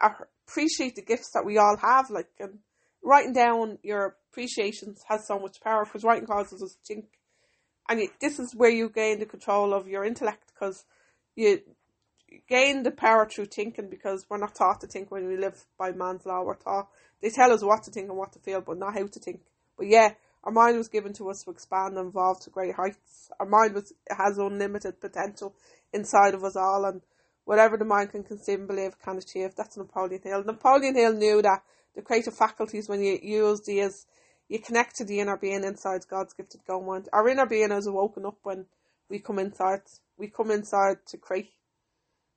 appreciate 0.01 0.95
the 0.95 1.01
gifts 1.01 1.31
that 1.33 1.45
we 1.45 1.57
all 1.57 1.75
have. 1.77 2.09
Like, 2.09 2.29
and 2.39 2.59
writing 3.03 3.33
down 3.33 3.79
your 3.83 4.17
appreciations 4.31 5.03
has 5.07 5.27
so 5.27 5.39
much 5.39 5.59
power 5.61 5.85
because 5.85 6.03
writing 6.03 6.27
causes 6.27 6.63
us 6.63 6.71
to 6.71 6.95
think, 6.95 7.05
and 7.89 7.99
it, 7.99 8.11
this 8.21 8.39
is 8.39 8.55
where 8.55 8.69
you 8.69 8.89
gain 8.89 9.19
the 9.19 9.25
control 9.25 9.73
of 9.73 9.87
your 9.87 10.05
intellect 10.05 10.51
because 10.53 10.85
you 11.35 11.59
gain 12.47 12.83
the 12.83 12.91
power 12.91 13.27
through 13.27 13.45
thinking 13.45 13.89
because 13.89 14.25
we're 14.29 14.37
not 14.37 14.55
taught 14.55 14.81
to 14.81 14.87
think 14.87 15.11
when 15.11 15.27
we 15.27 15.37
live 15.37 15.65
by 15.77 15.91
man's 15.91 16.25
law. 16.25 16.43
We're 16.43 16.55
taught 16.55 16.89
they 17.21 17.29
tell 17.29 17.51
us 17.51 17.63
what 17.63 17.83
to 17.83 17.91
think 17.91 18.09
and 18.09 18.17
what 18.17 18.31
to 18.33 18.39
feel, 18.39 18.61
but 18.61 18.77
not 18.77 18.93
how 18.93 19.05
to 19.05 19.19
think. 19.19 19.41
But 19.77 19.87
yeah, 19.87 20.13
our 20.43 20.51
mind 20.51 20.77
was 20.77 20.87
given 20.87 21.13
to 21.13 21.29
us 21.29 21.43
to 21.43 21.51
expand 21.51 21.97
and 21.97 22.07
evolve 22.09 22.39
to 22.41 22.49
great 22.49 22.75
heights. 22.75 23.29
Our 23.39 23.45
mind 23.45 23.73
was 23.73 23.93
has 24.09 24.37
unlimited 24.37 25.01
potential 25.01 25.55
inside 25.93 26.33
of 26.33 26.43
us 26.43 26.55
all, 26.55 26.85
and 26.85 27.01
whatever 27.45 27.77
the 27.77 27.85
mind 27.85 28.11
can 28.11 28.23
conceive 28.23 28.59
and 28.59 28.67
believe 28.67 28.99
can 28.99 29.17
achieve. 29.17 29.55
That's 29.55 29.77
Napoleon 29.77 30.21
Hill. 30.23 30.43
Napoleon 30.45 30.95
Hill 30.95 31.13
knew 31.13 31.41
that 31.41 31.63
the 31.95 32.01
creative 32.01 32.35
faculties, 32.35 32.87
when 32.87 33.01
you 33.01 33.19
use 33.21 33.61
these, 33.61 34.05
you 34.47 34.59
connect 34.59 34.95
to 34.97 35.05
the 35.05 35.19
inner 35.19 35.37
being 35.37 35.63
inside 35.63 36.01
God's 36.09 36.33
gifted 36.33 36.61
gold 36.65 36.85
mind. 36.85 37.09
Our 37.11 37.27
inner 37.27 37.45
being 37.45 37.71
is 37.71 37.89
woken 37.89 38.25
up 38.25 38.37
when 38.43 38.65
we 39.09 39.19
come 39.19 39.39
inside. 39.39 39.81
We 40.17 40.27
come 40.27 40.51
inside 40.51 40.97
to 41.07 41.17
create. 41.17 41.51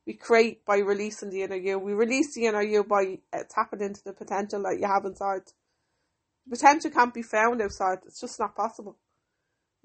We 0.07 0.15
create 0.15 0.65
by 0.65 0.79
releasing 0.79 1.31
the 1.31 1.43
inner 1.43 1.57
you. 1.57 1.79
We 1.79 1.93
release 1.93 2.35
the 2.35 2.47
inner 2.47 2.63
you 2.63 2.85
by 2.85 3.19
uh, 3.33 3.45
tapping 3.49 3.81
into 3.81 4.03
the 4.05 4.13
potential 4.13 4.63
that 4.63 4.79
you 4.81 4.87
have 4.87 5.05
inside. 5.05 5.43
The 6.47 6.57
Potential 6.57 6.91
can't 6.91 7.15
be 7.15 7.23
found 7.23 7.63
outside. 7.63 7.99
It's 8.07 8.21
just 8.21 8.41
not 8.41 8.57
possible. 8.57 8.97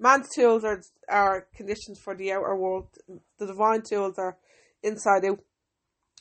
Man's 0.00 0.28
tools 0.34 0.64
are 0.64 0.82
are 1.08 1.46
conditions 1.54 1.98
for 1.98 2.14
the 2.14 2.32
outer 2.32 2.56
world. 2.56 2.88
The 3.38 3.46
divine 3.46 3.82
tools 3.82 4.18
are 4.18 4.36
inside 4.82 5.24
out. 5.24 5.40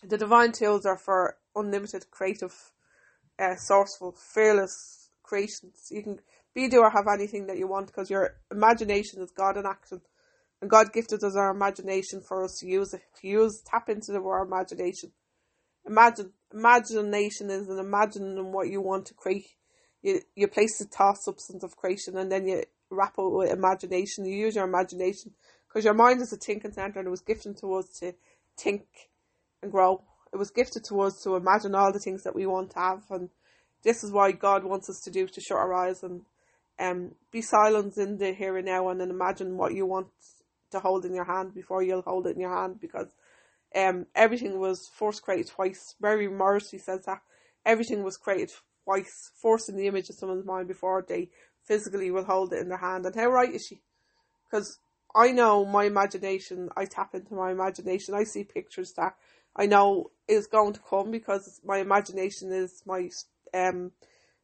The 0.03 0.17
divine 0.17 0.51
tools 0.51 0.85
are 0.85 0.97
for 0.97 1.37
unlimited, 1.55 2.09
creative, 2.11 2.53
uh, 3.39 3.55
sourceful, 3.55 4.17
fearless 4.17 5.09
creations. 5.23 5.87
You 5.89 6.03
can 6.03 6.19
be, 6.53 6.67
do, 6.67 6.79
or 6.79 6.91
have 6.91 7.07
anything 7.07 7.47
that 7.47 7.57
you 7.57 7.67
want 7.67 7.87
because 7.87 8.09
your 8.09 8.35
imagination 8.51 9.21
is 9.21 9.31
God 9.31 9.57
in 9.57 9.65
action. 9.65 10.01
And 10.61 10.69
God 10.69 10.91
gifted 10.91 11.23
us 11.23 11.35
our 11.35 11.51
imagination 11.51 12.21
for 12.21 12.43
us 12.43 12.57
to 12.59 12.67
use 12.67 12.93
it, 12.93 13.01
to 13.21 13.27
use, 13.27 13.61
tap 13.65 13.89
into 13.89 14.11
the, 14.11 14.19
our 14.19 14.43
imagination. 14.43 15.11
Imagine, 15.85 16.33
imagination 16.53 17.49
is 17.49 17.69
an 17.69 17.79
imagining 17.79 18.51
what 18.51 18.69
you 18.69 18.81
want 18.81 19.05
to 19.07 19.13
create 19.13 19.47
you 20.01 20.21
you 20.35 20.47
place 20.47 20.77
the 20.77 20.85
thought 20.85 21.17
substance 21.17 21.63
of 21.63 21.75
creation 21.75 22.17
and 22.17 22.31
then 22.31 22.47
you 22.47 22.63
wrap 22.89 23.15
it 23.17 23.31
with 23.31 23.51
imagination. 23.51 24.25
You 24.25 24.35
use 24.35 24.55
your 24.55 24.67
imagination 24.67 25.31
because 25.67 25.85
your 25.85 25.93
mind 25.93 26.21
is 26.21 26.33
a 26.33 26.37
thinking 26.37 26.71
center 26.71 26.99
and 26.99 27.07
it 27.07 27.11
was 27.11 27.21
gifted 27.21 27.57
to 27.57 27.73
us 27.75 27.87
to 27.99 28.13
think 28.57 28.85
and 29.61 29.71
grow. 29.71 30.03
It 30.33 30.37
was 30.37 30.51
gifted 30.51 30.83
to 30.85 31.01
us 31.01 31.21
to 31.23 31.35
imagine 31.35 31.75
all 31.75 31.91
the 31.91 31.99
things 31.99 32.23
that 32.23 32.35
we 32.35 32.45
want 32.45 32.71
to 32.71 32.79
have, 32.79 33.03
and 33.09 33.29
this 33.83 34.03
is 34.03 34.11
why 34.11 34.33
God 34.33 34.65
wants 34.65 34.89
us 34.89 34.99
to 35.01 35.11
do 35.11 35.25
to 35.27 35.41
shut 35.41 35.57
our 35.57 35.73
eyes 35.73 36.03
and 36.03 36.21
um, 36.79 37.15
be 37.31 37.41
silent 37.41 37.97
in 37.97 38.17
the 38.17 38.33
here 38.33 38.57
and 38.57 38.65
now 38.65 38.89
and 38.89 38.99
then 38.99 39.09
imagine 39.09 39.57
what 39.57 39.73
you 39.73 39.85
want 39.85 40.07
to 40.71 40.79
hold 40.79 41.05
in 41.05 41.13
your 41.13 41.25
hand 41.25 41.53
before 41.53 41.83
you'll 41.83 42.01
hold 42.01 42.27
it 42.27 42.35
in 42.35 42.41
your 42.41 42.55
hand 42.55 42.79
because 42.79 43.15
um, 43.75 44.05
everything 44.15 44.59
was 44.59 44.89
first 44.93 45.21
created 45.21 45.47
twice. 45.47 45.95
Mary 46.01 46.27
Morrissey 46.27 46.77
says 46.77 47.05
that 47.05 47.21
everything 47.65 48.03
was 48.03 48.17
created 48.17 48.51
twice, 48.83 49.31
forcing 49.41 49.75
the 49.75 49.87
image 49.87 50.09
of 50.09 50.15
someone's 50.15 50.45
mind 50.45 50.67
before 50.67 51.05
they 51.07 51.29
physically 51.63 52.11
will 52.11 52.23
hold 52.23 52.53
it 52.53 52.59
in 52.59 52.69
their 52.69 52.77
hand. 52.77 53.05
And 53.05 53.15
how 53.15 53.27
right 53.27 53.53
is 53.53 53.65
she? 53.65 53.81
Because 54.49 54.79
I 55.15 55.31
know 55.31 55.65
my 55.65 55.85
imagination, 55.85 56.69
I 56.77 56.85
tap 56.85 57.13
into 57.13 57.33
my 57.33 57.51
imagination, 57.51 58.13
I 58.13 58.23
see 58.23 58.43
pictures 58.43 58.93
that 58.93 59.15
I 59.55 59.65
know 59.65 60.11
is 60.27 60.47
going 60.47 60.73
to 60.73 60.79
come 60.87 61.11
because 61.11 61.59
my 61.65 61.77
imagination 61.79 62.51
is 62.51 62.83
my 62.85 63.09
um 63.53 63.91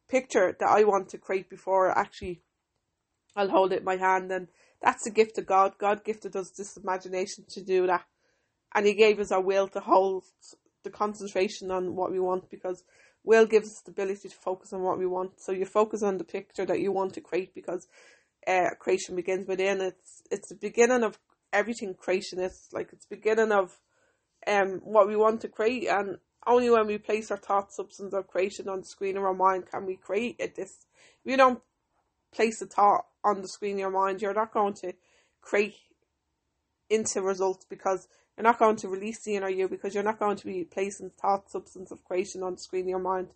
picture 0.08 0.56
that 0.58 0.68
I 0.68 0.84
want 0.84 1.08
to 1.10 1.18
create 1.18 1.48
before 1.48 1.96
actually 1.96 2.42
I'll 3.36 3.48
hold 3.48 3.72
it 3.72 3.80
in 3.80 3.84
my 3.84 3.96
hand 3.96 4.30
and 4.30 4.48
that's 4.84 5.06
a 5.06 5.10
gift 5.10 5.38
of 5.38 5.46
God. 5.46 5.72
God 5.78 6.04
gifted 6.04 6.36
us 6.36 6.50
this 6.50 6.76
imagination 6.76 7.44
to 7.50 7.62
do 7.62 7.86
that. 7.86 8.04
And 8.74 8.86
He 8.86 8.94
gave 8.94 9.18
us 9.18 9.32
our 9.32 9.40
will 9.40 9.66
to 9.68 9.80
hold 9.80 10.24
the 10.82 10.90
concentration 10.90 11.70
on 11.70 11.96
what 11.96 12.12
we 12.12 12.20
want 12.20 12.50
because 12.50 12.84
will 13.24 13.46
gives 13.46 13.68
us 13.68 13.80
the 13.80 13.90
ability 13.90 14.28
to 14.28 14.34
focus 14.34 14.72
on 14.74 14.82
what 14.82 14.98
we 14.98 15.06
want. 15.06 15.40
So 15.40 15.52
you 15.52 15.64
focus 15.64 16.02
on 16.02 16.18
the 16.18 16.24
picture 16.24 16.66
that 16.66 16.80
you 16.80 16.92
want 16.92 17.14
to 17.14 17.22
create 17.22 17.54
because 17.54 17.88
uh, 18.46 18.70
creation 18.78 19.16
begins 19.16 19.48
within. 19.48 19.80
It's 19.80 20.22
it's 20.30 20.50
the 20.50 20.56
beginning 20.56 21.02
of 21.02 21.18
everything 21.52 21.94
creation 21.94 22.38
is. 22.38 22.68
Like 22.72 22.90
it's 22.92 23.06
beginning 23.06 23.52
of 23.52 23.80
um 24.46 24.80
what 24.84 25.08
we 25.08 25.16
want 25.16 25.40
to 25.40 25.48
create 25.48 25.88
and 25.88 26.18
only 26.46 26.68
when 26.68 26.86
we 26.86 26.98
place 26.98 27.30
our 27.30 27.38
thought 27.38 27.72
substance 27.72 28.12
of 28.12 28.26
creation 28.26 28.68
on 28.68 28.80
the 28.80 28.86
screen 28.86 29.16
of 29.16 29.24
our 29.24 29.32
mind 29.32 29.64
can 29.70 29.86
we 29.86 29.96
create 29.96 30.36
it. 30.38 30.54
This 30.56 30.84
you 31.24 31.38
don't 31.38 31.62
place 32.34 32.60
a 32.62 32.66
thought 32.66 33.06
on 33.22 33.42
the 33.42 33.48
screen 33.48 33.74
of 33.74 33.80
your 33.80 33.90
mind, 33.90 34.20
you're 34.20 34.34
not 34.34 34.52
going 34.52 34.74
to 34.74 34.92
create 35.40 35.76
into 36.90 37.22
results 37.22 37.64
because 37.68 38.08
you're 38.36 38.44
not 38.44 38.58
going 38.58 38.76
to 38.76 38.88
release 38.88 39.20
the 39.20 39.36
inner 39.36 39.48
you 39.48 39.68
because 39.68 39.94
you're 39.94 40.02
not 40.02 40.18
going 40.18 40.36
to 40.36 40.46
be 40.46 40.64
placing 40.64 41.10
thought 41.10 41.50
substance 41.50 41.90
of 41.90 42.04
creation 42.04 42.42
on 42.42 42.54
the 42.54 42.60
screen 42.60 42.84
of 42.84 42.88
your 42.88 42.98
mind. 42.98 43.28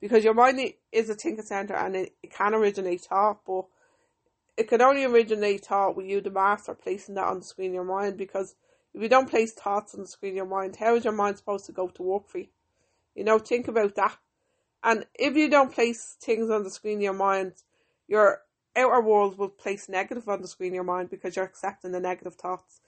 Because 0.00 0.24
your 0.24 0.34
mind 0.34 0.60
is 0.92 1.08
a 1.10 1.14
thinking 1.14 1.44
center 1.44 1.74
and 1.74 1.96
it, 1.96 2.14
it 2.22 2.32
can 2.32 2.54
originate 2.54 3.02
thought, 3.02 3.40
but 3.46 3.64
it 4.56 4.68
can 4.68 4.82
only 4.82 5.04
originate 5.04 5.64
thought 5.64 5.96
with 5.96 6.06
you, 6.06 6.20
the 6.20 6.30
master, 6.30 6.74
placing 6.74 7.16
that 7.16 7.26
on 7.26 7.40
the 7.40 7.44
screen 7.44 7.70
of 7.70 7.74
your 7.74 7.84
mind 7.84 8.16
because 8.16 8.54
if 8.92 9.02
you 9.02 9.08
don't 9.08 9.28
place 9.28 9.52
thoughts 9.52 9.94
on 9.94 10.02
the 10.02 10.06
screen 10.06 10.32
of 10.32 10.36
your 10.36 10.46
mind, 10.46 10.76
how 10.76 10.94
is 10.94 11.04
your 11.04 11.12
mind 11.12 11.36
supposed 11.36 11.66
to 11.66 11.72
go 11.72 11.88
to 11.88 12.02
work 12.02 12.28
for 12.28 12.38
you? 12.38 12.46
You 13.14 13.24
know, 13.24 13.38
think 13.38 13.66
about 13.66 13.96
that. 13.96 14.16
And 14.84 15.06
if 15.14 15.36
you 15.36 15.48
don't 15.48 15.72
place 15.72 16.16
things 16.20 16.50
on 16.50 16.62
the 16.62 16.70
screen 16.70 16.98
of 16.98 17.02
your 17.02 17.12
mind, 17.14 17.54
your 18.08 18.42
outer 18.76 19.00
world 19.00 19.38
will 19.38 19.48
place 19.48 19.88
negative 19.88 20.28
on 20.28 20.42
the 20.42 20.48
screen 20.48 20.72
of 20.72 20.74
your 20.74 20.84
mind 20.84 21.10
because 21.10 21.36
you're 21.36 21.44
accepting 21.44 21.92
the 21.92 22.00
negative 22.00 22.34
thoughts. 22.34 22.80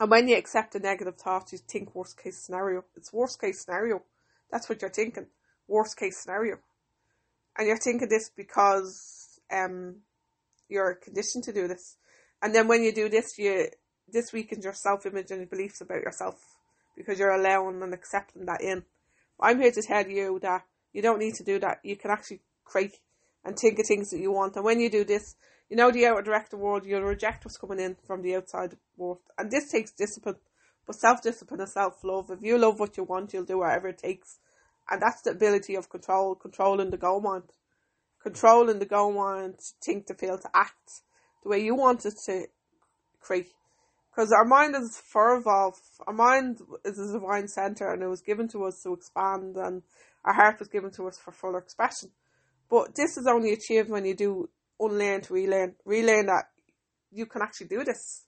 And 0.00 0.10
when 0.10 0.28
you 0.28 0.36
accept 0.36 0.72
the 0.72 0.80
negative 0.80 1.16
thoughts, 1.16 1.52
you 1.52 1.58
think 1.58 1.94
worst 1.94 2.20
case 2.20 2.38
scenario. 2.38 2.84
It's 2.96 3.12
worst 3.12 3.40
case 3.40 3.64
scenario. 3.64 4.02
That's 4.50 4.68
what 4.68 4.82
you're 4.82 4.90
thinking. 4.90 5.26
Worst 5.68 5.96
case 5.96 6.18
scenario. 6.18 6.58
And 7.56 7.68
you're 7.68 7.78
thinking 7.78 8.08
this 8.08 8.30
because 8.34 9.40
um 9.52 9.96
you're 10.68 10.94
conditioned 10.94 11.44
to 11.44 11.52
do 11.52 11.68
this. 11.68 11.96
And 12.42 12.54
then 12.54 12.68
when 12.68 12.82
you 12.82 12.92
do 12.92 13.08
this, 13.08 13.38
you 13.38 13.68
this 14.08 14.32
weakens 14.32 14.64
your 14.64 14.74
self 14.74 15.06
image 15.06 15.30
and 15.30 15.40
your 15.40 15.46
beliefs 15.46 15.80
about 15.80 16.02
yourself 16.02 16.36
because 16.96 17.18
you're 17.18 17.34
allowing 17.34 17.82
and 17.82 17.94
accepting 17.94 18.46
that 18.46 18.60
in. 18.60 18.84
I'm 19.40 19.60
here 19.60 19.72
to 19.72 19.82
tell 19.82 20.06
you 20.06 20.38
that 20.42 20.64
you 20.92 21.02
don't 21.02 21.18
need 21.18 21.34
to 21.34 21.44
do 21.44 21.58
that. 21.60 21.78
You 21.82 21.96
can 21.96 22.10
actually 22.10 22.40
create 22.64 22.98
and 23.44 23.56
think 23.56 23.78
of 23.78 23.86
things 23.86 24.10
that 24.10 24.20
you 24.20 24.32
want. 24.32 24.56
And 24.56 24.64
when 24.64 24.80
you 24.80 24.90
do 24.90 25.04
this, 25.04 25.36
you 25.68 25.76
know 25.76 25.90
the 25.90 26.06
outer 26.06 26.22
director 26.22 26.56
world, 26.56 26.84
you'll 26.84 27.02
reject 27.02 27.44
what's 27.44 27.56
coming 27.56 27.80
in 27.80 27.96
from 28.06 28.22
the 28.22 28.36
outside 28.36 28.76
world. 28.96 29.20
And 29.38 29.50
this 29.50 29.70
takes 29.70 29.92
discipline. 29.92 30.36
But 30.86 30.96
self 30.96 31.22
discipline 31.22 31.60
and 31.60 31.68
self 31.68 32.04
love. 32.04 32.30
If 32.30 32.42
you 32.42 32.58
love 32.58 32.78
what 32.78 32.96
you 32.96 33.04
want, 33.04 33.32
you'll 33.32 33.44
do 33.44 33.58
whatever 33.58 33.88
it 33.88 33.98
takes. 33.98 34.38
And 34.90 35.00
that's 35.00 35.22
the 35.22 35.30
ability 35.30 35.74
of 35.76 35.88
control, 35.88 36.34
controlling 36.34 36.90
the 36.90 36.98
goal 36.98 37.20
mind. 37.20 37.44
Controlling 38.22 38.78
the 38.78 38.86
goal 38.86 39.12
mind, 39.12 39.56
think 39.82 40.06
to 40.06 40.14
feel 40.14 40.38
to 40.38 40.50
act 40.54 41.02
the 41.42 41.48
way 41.48 41.58
you 41.58 41.74
want 41.74 42.04
it 42.04 42.14
to 42.26 42.46
create. 43.20 43.52
Because 44.10 44.32
our 44.32 44.44
mind 44.44 44.74
is 44.76 45.00
far 45.12 45.36
evolved. 45.36 45.80
Our 46.06 46.14
mind 46.14 46.60
is 46.84 46.98
a 46.98 47.12
divine 47.12 47.48
centre 47.48 47.92
and 47.92 48.02
it 48.02 48.06
was 48.08 48.20
given 48.20 48.48
to 48.48 48.64
us 48.64 48.80
to 48.82 48.92
expand 48.92 49.56
and 49.56 49.82
our 50.24 50.34
heart 50.34 50.58
was 50.58 50.68
given 50.68 50.90
to 50.92 51.08
us 51.08 51.18
for 51.18 51.32
fuller 51.32 51.58
expression. 51.58 52.10
But 52.68 52.94
this 52.94 53.16
is 53.16 53.26
only 53.26 53.52
achieved 53.52 53.90
when 53.90 54.04
you 54.04 54.14
do 54.14 54.48
unlearn 54.80 55.20
to 55.22 55.34
relearn, 55.34 55.74
relearn 55.84 56.26
that 56.26 56.46
you 57.12 57.26
can 57.26 57.42
actually 57.42 57.68
do 57.68 57.84
this. 57.84 58.24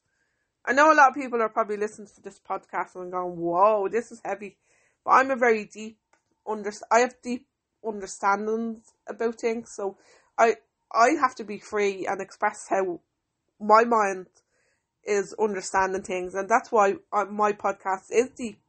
I 0.64 0.72
know 0.72 0.92
a 0.92 0.94
lot 0.94 1.10
of 1.10 1.14
people 1.14 1.40
are 1.40 1.48
probably 1.48 1.76
listening 1.76 2.08
to 2.14 2.22
this 2.22 2.40
podcast 2.40 2.94
and 2.96 3.12
going, 3.12 3.36
"Whoa, 3.36 3.88
this 3.88 4.10
is 4.10 4.20
heavy," 4.24 4.58
but 5.04 5.12
I'm 5.12 5.30
a 5.30 5.36
very 5.36 5.64
deep 5.64 5.98
under. 6.46 6.72
I 6.90 7.00
have 7.00 7.20
deep 7.22 7.46
understandings 7.84 8.92
about 9.08 9.40
things, 9.40 9.72
so 9.74 9.96
I 10.36 10.56
I 10.92 11.10
have 11.20 11.34
to 11.36 11.44
be 11.44 11.58
free 11.58 12.06
and 12.06 12.20
express 12.20 12.66
how 12.68 13.00
my 13.60 13.84
mind 13.84 14.26
is 15.04 15.34
understanding 15.38 16.02
things, 16.02 16.34
and 16.34 16.48
that's 16.48 16.72
why 16.72 16.96
my 17.30 17.52
podcast 17.52 18.10
is 18.10 18.30
deep. 18.30 18.60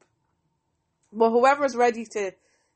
But 1.12 1.31
whoever 1.31 1.65
is 1.65 1.75
ready 1.75 2.05
to 2.05 2.33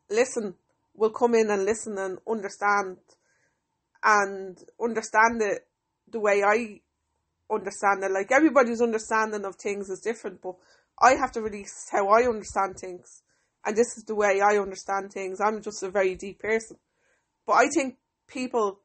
listen 0.10 0.56
will 0.96 1.10
come 1.10 1.36
in 1.36 1.50
and 1.50 1.66
listen 1.66 1.98
and 1.98 2.20
understand 2.28 2.98
and 4.04 4.58
understand 4.82 5.42
it 5.42 5.68
the 6.12 6.20
way 6.20 6.44
I 6.44 6.82
understand 7.54 8.04
it. 8.04 8.12
Like 8.12 8.32
everybody's 8.32 8.82
understanding 8.82 9.46
of 9.46 9.56
things 9.56 9.90
is 9.90 10.00
different, 10.00 10.42
but 10.42 10.56
I 11.02 11.12
have 11.16 11.32
to 11.34 11.42
release 11.42 11.88
how 11.92 12.10
I 12.10 12.28
understand 12.28 12.78
things. 12.78 13.24
And 13.66 13.76
this 13.76 13.98
is 13.98 14.04
the 14.06 14.16
way 14.16 14.42
I 14.42 14.58
understand 14.58 15.12
things. 15.12 15.40
I'm 15.40 15.62
just 15.62 15.84
a 15.84 15.90
very 15.90 16.16
deep 16.16 16.40
person. 16.40 16.78
But 17.46 17.54
I 17.54 17.68
think 17.68 17.98
people 18.28 18.80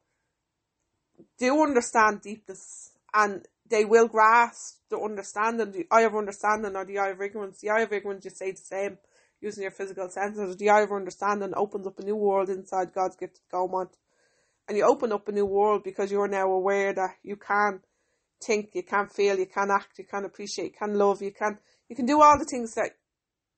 do 1.39 1.63
understand 1.63 2.21
deepness 2.21 2.91
and 3.13 3.45
they 3.69 3.85
will 3.85 4.07
grasp 4.07 4.77
the 4.89 4.99
understanding, 4.99 5.71
the 5.71 5.87
eye 5.91 6.01
of 6.01 6.15
understanding 6.15 6.75
or 6.75 6.85
the 6.85 6.99
eye 6.99 7.09
of 7.09 7.21
ignorance. 7.21 7.59
The 7.59 7.69
eye 7.69 7.81
of 7.81 7.91
ignorance, 7.91 8.25
you 8.25 8.31
say 8.31 8.51
the 8.51 8.57
same 8.57 8.97
using 9.41 9.63
your 9.63 9.71
physical 9.71 10.09
senses. 10.09 10.57
The 10.57 10.69
eye 10.69 10.81
of 10.81 10.91
understanding 10.91 11.53
opens 11.55 11.87
up 11.87 11.99
a 11.99 12.03
new 12.03 12.15
world 12.15 12.49
inside 12.49 12.93
God's 12.93 13.15
gifted 13.15 13.41
gold 13.51 13.71
mine 13.71 13.87
and 14.67 14.77
you 14.77 14.85
open 14.85 15.11
up 15.11 15.27
a 15.27 15.31
new 15.31 15.45
world 15.45 15.83
because 15.83 16.11
you're 16.11 16.27
now 16.27 16.51
aware 16.51 16.93
that 16.93 17.15
you 17.23 17.37
can 17.37 17.79
think, 18.43 18.69
you 18.73 18.83
can 18.83 19.07
feel, 19.07 19.39
you 19.39 19.45
can 19.45 19.71
act, 19.71 19.97
you 19.97 20.05
can 20.05 20.25
appreciate, 20.25 20.65
you 20.65 20.77
can 20.77 20.95
love, 20.95 21.21
you 21.21 21.31
can 21.31 21.57
you 21.89 21.95
can 21.95 22.05
do 22.05 22.21
all 22.21 22.37
the 22.37 22.45
things 22.45 22.75
that 22.75 22.91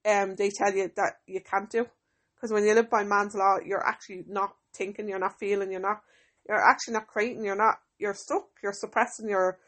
um 0.08 0.36
they 0.36 0.50
tell 0.50 0.72
you 0.72 0.90
that 0.96 1.14
you 1.26 1.40
can't 1.40 1.70
do. 1.70 1.86
Because 2.34 2.52
when 2.52 2.64
you 2.64 2.74
live 2.74 2.88
by 2.88 3.04
man's 3.04 3.34
law, 3.34 3.56
you're 3.64 3.86
actually 3.86 4.24
not 4.28 4.54
thinking, 4.74 5.08
you're 5.08 5.18
not 5.18 5.38
feeling, 5.38 5.70
you're 5.70 5.80
not 5.80 6.00
you're 6.48 6.62
actually 6.62 6.94
not 6.94 7.08
creating, 7.08 7.44
you're 7.44 7.56
not 7.56 7.76
you're 7.98 8.14
stuck, 8.14 8.48
you're 8.62 8.72
suppressing, 8.72 9.28
you're 9.28 9.58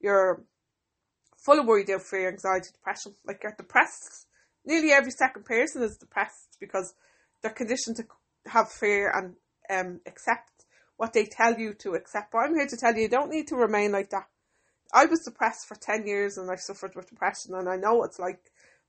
you're 0.00 0.42
full 1.44 1.60
of 1.60 1.66
worry, 1.66 1.84
doubt, 1.84 2.02
fear, 2.02 2.28
anxiety, 2.28 2.70
depression. 2.72 3.14
Like 3.26 3.40
you're 3.42 3.54
depressed. 3.56 4.26
Nearly 4.68 4.92
every 4.92 5.12
second 5.12 5.46
person 5.46 5.82
is 5.82 5.96
depressed 5.96 6.58
because 6.60 6.92
they're 7.40 7.50
conditioned 7.50 7.96
to 7.96 8.04
have 8.50 8.70
fear 8.70 9.10
and 9.10 9.34
um 9.70 10.00
accept 10.06 10.66
what 10.98 11.14
they 11.14 11.24
tell 11.24 11.58
you 11.58 11.72
to 11.72 11.94
accept. 11.94 12.32
But 12.32 12.40
I'm 12.40 12.54
here 12.54 12.66
to 12.66 12.76
tell 12.76 12.94
you, 12.94 13.02
you 13.02 13.08
don't 13.08 13.30
need 13.30 13.46
to 13.46 13.56
remain 13.56 13.92
like 13.92 14.10
that. 14.10 14.26
I 14.92 15.06
was 15.06 15.20
depressed 15.20 15.66
for 15.66 15.74
10 15.74 16.06
years 16.06 16.36
and 16.36 16.50
I 16.50 16.56
suffered 16.56 16.94
with 16.94 17.08
depression 17.08 17.54
and 17.54 17.66
I 17.66 17.76
know 17.76 17.94
what 17.94 18.10
it's 18.10 18.18
like. 18.18 18.40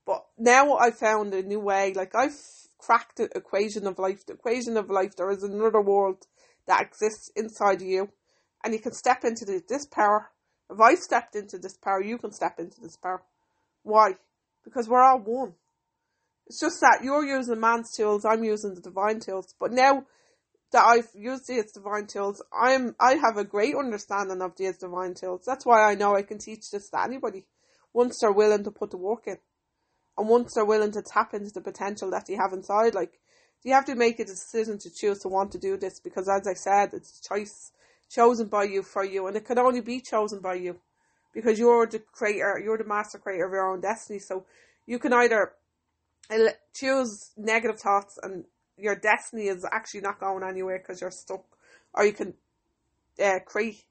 But 0.04 0.26
now 0.36 0.76
I 0.76 0.90
found 0.90 1.32
a 1.32 1.42
new 1.42 1.60
way. 1.60 1.94
Like 1.94 2.14
I've 2.14 2.36
cracked 2.76 3.16
the 3.16 3.30
equation 3.34 3.86
of 3.86 3.98
life. 3.98 4.26
The 4.26 4.34
equation 4.34 4.76
of 4.76 4.90
life, 4.90 5.16
there 5.16 5.30
is 5.30 5.42
another 5.42 5.80
world 5.80 6.26
that 6.66 6.82
exists 6.82 7.30
inside 7.34 7.80
of 7.80 7.88
you. 7.88 8.10
And 8.62 8.74
you 8.74 8.80
can 8.80 8.92
step 8.92 9.24
into 9.24 9.46
the, 9.46 9.62
this 9.66 9.86
power. 9.86 10.30
If 10.70 10.78
I 10.78 10.94
stepped 10.96 11.36
into 11.36 11.56
this 11.56 11.78
power, 11.78 12.02
you 12.02 12.18
can 12.18 12.32
step 12.32 12.58
into 12.58 12.82
this 12.82 12.98
power. 12.98 13.22
Why? 13.82 14.16
Because 14.62 14.86
we're 14.88 15.02
all 15.02 15.20
one. 15.20 15.54
It's 16.50 16.58
just 16.58 16.80
that 16.80 17.04
you're 17.04 17.24
using 17.24 17.60
man's 17.60 17.92
tools, 17.92 18.24
I'm 18.24 18.42
using 18.42 18.74
the 18.74 18.80
divine 18.80 19.20
tools. 19.20 19.54
But 19.60 19.70
now 19.70 20.04
that 20.72 20.84
I've 20.84 21.06
used 21.14 21.46
these 21.46 21.70
divine 21.70 22.08
tools, 22.08 22.42
I'm 22.52 22.96
I 22.98 23.14
have 23.14 23.36
a 23.36 23.44
great 23.44 23.76
understanding 23.76 24.42
of 24.42 24.56
these 24.56 24.76
divine 24.76 25.14
tools. 25.14 25.44
That's 25.46 25.64
why 25.64 25.88
I 25.88 25.94
know 25.94 26.16
I 26.16 26.22
can 26.22 26.38
teach 26.38 26.72
this 26.72 26.90
to 26.90 27.02
anybody 27.02 27.44
once 27.92 28.18
they're 28.18 28.32
willing 28.32 28.64
to 28.64 28.72
put 28.72 28.90
the 28.90 28.96
work 28.96 29.28
in, 29.28 29.36
and 30.18 30.28
once 30.28 30.54
they're 30.54 30.64
willing 30.64 30.90
to 30.90 31.02
tap 31.02 31.34
into 31.34 31.52
the 31.52 31.60
potential 31.60 32.10
that 32.10 32.26
they 32.26 32.34
have 32.34 32.52
inside. 32.52 32.96
Like 32.96 33.20
you 33.62 33.72
have 33.72 33.84
to 33.84 33.94
make 33.94 34.18
a 34.18 34.24
decision 34.24 34.76
to 34.78 34.90
choose 34.90 35.20
to 35.20 35.28
want 35.28 35.52
to 35.52 35.58
do 35.58 35.76
this 35.76 36.00
because, 36.00 36.28
as 36.28 36.48
I 36.48 36.54
said, 36.54 36.94
it's 36.94 37.20
a 37.20 37.28
choice 37.28 37.70
chosen 38.10 38.48
by 38.48 38.64
you 38.64 38.82
for 38.82 39.04
you, 39.04 39.28
and 39.28 39.36
it 39.36 39.44
can 39.44 39.60
only 39.60 39.82
be 39.82 40.00
chosen 40.00 40.40
by 40.40 40.54
you 40.54 40.80
because 41.32 41.60
you're 41.60 41.86
the 41.86 42.00
creator, 42.00 42.60
you're 42.60 42.76
the 42.76 42.82
master 42.82 43.18
creator 43.18 43.46
of 43.46 43.52
your 43.52 43.72
own 43.72 43.80
destiny. 43.80 44.18
So 44.18 44.46
you 44.84 44.98
can 44.98 45.12
either 45.12 45.52
choose 46.74 47.32
negative 47.36 47.80
thoughts 47.80 48.18
and 48.22 48.44
your 48.80 48.96
destiny 48.96 49.46
is 49.46 49.64
actually 49.70 50.00
not 50.00 50.20
going 50.20 50.42
anywhere 50.42 50.78
because 50.78 51.00
you're 51.00 51.10
stuck, 51.10 51.44
or 51.94 52.04
you 52.04 52.12
can 52.12 52.34
uh, 53.22 53.38
create 53.44 53.84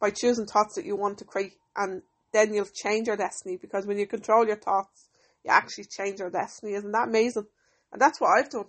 by 0.00 0.10
choosing 0.10 0.46
thoughts 0.46 0.76
that 0.76 0.86
you 0.86 0.96
want 0.96 1.18
to 1.18 1.24
create, 1.24 1.52
and 1.76 2.02
then 2.32 2.54
you'll 2.54 2.66
change 2.66 3.06
your 3.06 3.16
destiny 3.16 3.58
because 3.60 3.86
when 3.86 3.98
you 3.98 4.06
control 4.06 4.46
your 4.46 4.56
thoughts, 4.56 5.08
you 5.44 5.50
actually 5.50 5.84
change 5.84 6.20
your 6.20 6.30
destiny. 6.30 6.72
Isn't 6.72 6.92
that 6.92 7.08
amazing? 7.08 7.46
And 7.92 8.00
that's 8.00 8.20
what 8.20 8.30
I've 8.38 8.50
done. 8.50 8.66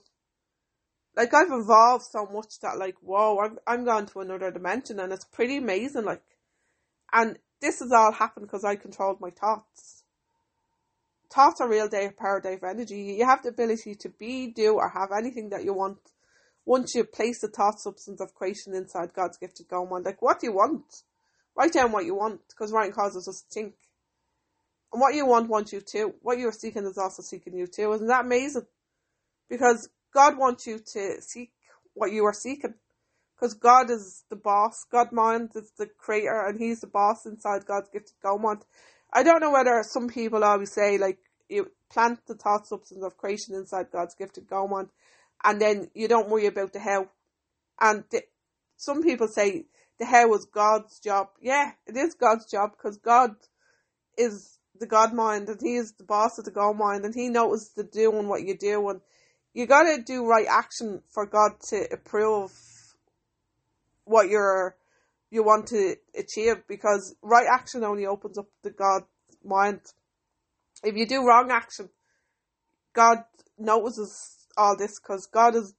Like 1.16 1.34
I've 1.34 1.52
evolved 1.52 2.06
so 2.10 2.26
much 2.32 2.60
that 2.62 2.78
like 2.78 2.96
whoa, 3.02 3.40
I'm 3.40 3.60
I'm 3.68 3.86
gone 3.86 4.08
to 4.08 4.20
another 4.20 4.52
dimension, 4.52 5.00
and 5.00 5.12
it's 5.12 5.26
pretty 5.26 5.58
amazing. 5.58 6.06
Like, 6.06 6.24
and 7.14 7.38
this 7.62 7.80
has 7.80 7.92
all 7.92 8.12
happened 8.12 8.48
because 8.48 8.64
I 8.64 8.76
controlled 8.76 9.20
my 9.22 9.30
thoughts. 9.30 10.01
Thoughts 11.34 11.62
are 11.62 11.70
real 11.70 11.88
day 11.88 12.10
power, 12.18 12.42
day 12.42 12.56
of 12.56 12.64
energy. 12.64 13.16
You 13.18 13.26
have 13.26 13.42
the 13.42 13.50
ability 13.50 13.96
to 13.96 14.10
be, 14.10 14.48
do, 14.48 14.74
or 14.76 14.90
have 14.90 15.12
anything 15.18 15.50
that 15.50 15.64
you 15.64 15.74
want 15.74 16.00
once 16.66 16.94
you 16.94 17.04
place 17.04 17.42
the 17.42 17.48
thought 17.48 17.80
substance 17.80 18.20
of 18.22 18.36
creation 18.36 18.76
inside 18.76 19.14
God's 19.14 19.38
gifted 19.38 19.68
Go 19.68 19.86
Mind. 19.86 20.06
Like, 20.06 20.22
what 20.22 20.40
do 20.40 20.48
you 20.48 20.54
want? 20.54 21.04
Write 21.56 21.74
down 21.74 21.92
what 21.92 22.06
you 22.06 22.16
want, 22.16 22.42
because 22.50 22.72
writing 22.72 22.94
causes 22.94 23.28
us 23.28 23.42
to 23.42 23.54
think. 23.54 23.76
And 24.92 25.02
what 25.02 25.16
you 25.16 25.26
want 25.26 25.50
wants 25.50 25.72
you 25.72 25.82
too. 25.82 26.16
What 26.22 26.38
you're 26.38 26.52
seeking 26.52 26.86
is 26.86 26.98
also 26.98 27.24
seeking 27.24 27.56
you 27.56 27.66
too. 27.66 27.94
Isn't 27.94 28.08
that 28.08 28.26
amazing? 28.26 28.68
Because 29.50 29.90
God 30.14 30.38
wants 30.38 30.68
you 30.68 30.80
to 30.94 31.22
seek 31.22 31.52
what 31.94 32.12
you 32.12 32.26
are 32.26 32.34
seeking. 32.34 32.74
Because 33.36 33.54
God 33.54 33.90
is 33.90 34.24
the 34.30 34.36
boss. 34.36 34.86
God 34.92 35.12
mind 35.12 35.52
is 35.56 35.72
the 35.78 35.88
creator 35.98 36.46
and 36.46 36.60
he's 36.60 36.82
the 36.82 36.88
boss 36.88 37.26
inside 37.26 37.66
God's 37.66 37.90
gifted 37.90 38.16
Mind. 38.24 38.64
I 39.14 39.24
don't 39.24 39.42
know 39.42 39.52
whether 39.52 39.84
some 39.84 40.08
people 40.08 40.44
always 40.44 40.72
say 40.72 40.98
like 40.98 41.20
you 41.50 41.72
plant 41.92 42.20
the 42.28 42.36
thought 42.36 42.68
substance 42.68 43.04
of 43.04 43.18
creation 43.18 43.56
inside 43.56 43.88
God's 43.92 44.16
gifted 44.16 44.46
Mind 44.50 44.90
and 45.44 45.62
then 45.62 45.90
you 45.94 46.08
don't 46.08 46.30
worry 46.30 46.46
about 46.48 46.74
the 46.74 46.80
how. 46.80 47.08
And 47.80 48.04
the, 48.12 48.22
some 48.78 49.04
people 49.04 49.28
say 49.28 49.66
the 50.00 50.06
how 50.06 50.30
was 50.30 50.46
God's 50.46 51.00
job. 51.00 51.30
Yeah, 51.42 51.72
it 51.88 51.98
is 51.98 52.14
God's 52.14 52.50
job 52.50 52.72
because 52.72 52.98
God 52.98 53.36
is 54.18 54.60
the 54.80 54.88
God 54.88 55.14
mind 55.14 55.50
and 55.50 55.60
He 55.62 55.76
is 55.76 55.94
the 55.94 56.04
boss 56.04 56.38
of 56.38 56.46
the 56.46 56.52
God 56.52 56.78
mind 56.78 57.06
and 57.06 57.14
He 57.14 57.30
knows 57.30 57.72
the 57.76 57.84
doing 57.84 58.28
what 58.28 58.44
you 58.44 58.58
do 58.58 58.90
and 58.90 59.02
you 59.54 59.66
gotta 59.66 60.02
do 60.02 60.26
right 60.26 60.48
action 60.50 61.02
for 61.10 61.26
God 61.26 61.60
to 61.70 61.86
approve 61.92 62.52
what 64.06 64.30
you're 64.30 64.76
you 65.32 65.44
want 65.44 65.68
to 65.68 65.96
achieve 66.16 66.64
because 66.68 67.16
right 67.24 67.48
action 67.52 67.84
only 67.84 68.06
opens 68.06 68.38
up 68.38 68.48
the 68.64 68.70
God's 68.70 69.06
mind. 69.44 69.80
If 70.84 70.96
you 70.96 71.08
do 71.08 71.26
wrong 71.26 71.50
action, 71.50 71.90
God 72.94 73.20
notices 73.58 74.48
all 74.58 74.76
this 74.78 75.00
because 75.00 75.28
God 75.34 75.56
is 75.56 75.74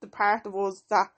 the 0.00 0.06
part 0.06 0.46
of 0.46 0.54
us 0.56 0.82
that 0.90 1.08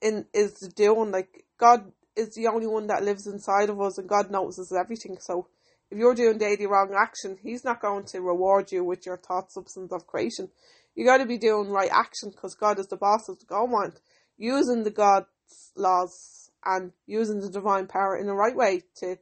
in 0.00 0.26
is 0.32 0.52
doing 0.76 1.10
like 1.10 1.44
God 1.58 1.90
is 2.14 2.34
the 2.34 2.46
only 2.46 2.66
one 2.66 2.86
that 2.86 3.04
lives 3.04 3.26
inside 3.26 3.68
of 3.68 3.80
us 3.80 3.98
and 3.98 4.08
God 4.08 4.30
notices 4.30 4.72
everything. 4.72 5.16
So 5.18 5.48
if 5.90 5.98
you're 5.98 6.14
doing 6.14 6.38
daily 6.38 6.66
wrong 6.66 6.94
action, 6.96 7.38
He's 7.42 7.64
not 7.64 7.82
going 7.82 8.04
to 8.06 8.20
reward 8.20 8.70
you 8.70 8.84
with 8.84 9.06
your 9.06 9.16
thought 9.16 9.50
substance 9.50 9.92
of 9.92 10.06
creation. 10.06 10.50
You 10.94 11.04
got 11.04 11.18
to 11.18 11.26
be 11.26 11.38
doing 11.38 11.70
right 11.70 11.90
action 11.90 12.30
because 12.30 12.54
God 12.54 12.78
is 12.78 12.86
the 12.86 12.96
boss 12.96 13.28
of 13.28 13.38
the 13.38 13.46
Go 13.46 13.66
Mind, 13.66 13.94
using 14.36 14.84
the 14.84 14.90
God's 14.90 15.26
laws 15.74 16.50
and 16.64 16.92
using 17.06 17.40
the 17.40 17.50
divine 17.50 17.86
power 17.86 18.16
in 18.16 18.26
the 18.26 18.34
right 18.34 18.56
way 18.56 18.82
to 18.96 19.16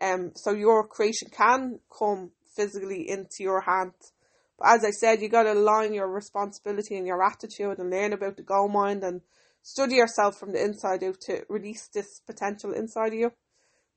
um 0.00 0.32
so 0.34 0.52
your 0.52 0.86
creation 0.86 1.28
can 1.30 1.80
come 1.96 2.30
physically 2.54 3.08
into 3.08 3.42
your 3.42 3.60
hands. 3.60 4.12
But 4.58 4.68
as 4.68 4.84
I 4.84 4.90
said, 4.90 5.20
you 5.20 5.28
gotta 5.28 5.52
align 5.52 5.94
your 5.94 6.08
responsibility 6.08 6.96
and 6.96 7.06
your 7.06 7.22
attitude 7.22 7.78
and 7.78 7.90
learn 7.90 8.12
about 8.12 8.36
the 8.36 8.42
Go 8.42 8.68
Mind 8.68 9.04
and 9.04 9.20
study 9.62 9.96
yourself 9.96 10.38
from 10.38 10.52
the 10.52 10.62
inside 10.62 11.04
out 11.04 11.20
to 11.22 11.44
release 11.48 11.88
this 11.88 12.20
potential 12.26 12.72
inside 12.72 13.12
of 13.12 13.18
you. 13.18 13.32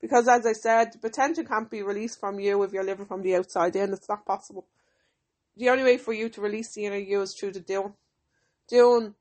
Because 0.00 0.28
as 0.28 0.44
I 0.46 0.52
said, 0.52 1.00
potential 1.00 1.44
can't 1.44 1.70
be 1.70 1.82
released 1.82 2.20
from 2.20 2.38
you 2.40 2.62
if 2.62 2.72
you're 2.72 2.84
living 2.84 3.06
from 3.06 3.22
the 3.22 3.36
outside 3.36 3.76
in. 3.76 3.92
It's 3.92 4.08
not 4.08 4.26
possible. 4.26 4.66
The 5.56 5.70
only 5.70 5.84
way 5.84 5.96
for 5.96 6.12
you 6.12 6.28
to 6.30 6.40
release 6.40 6.72
the 6.74 6.86
inner 6.86 6.96
you 6.96 7.22
is 7.22 7.34
through 7.34 7.52
the 7.52 7.60
doing. 7.60 7.94
Doing 8.68 9.14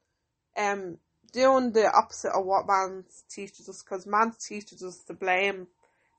um 0.57 0.97
doing 1.31 1.71
the 1.71 1.91
opposite 1.91 2.31
of 2.31 2.45
what 2.45 2.67
man 2.67 3.03
teaches 3.29 3.69
us 3.69 3.83
because 3.83 4.05
man 4.05 4.33
teaches 4.39 4.83
us 4.83 4.97
to 5.03 5.13
blame 5.13 5.67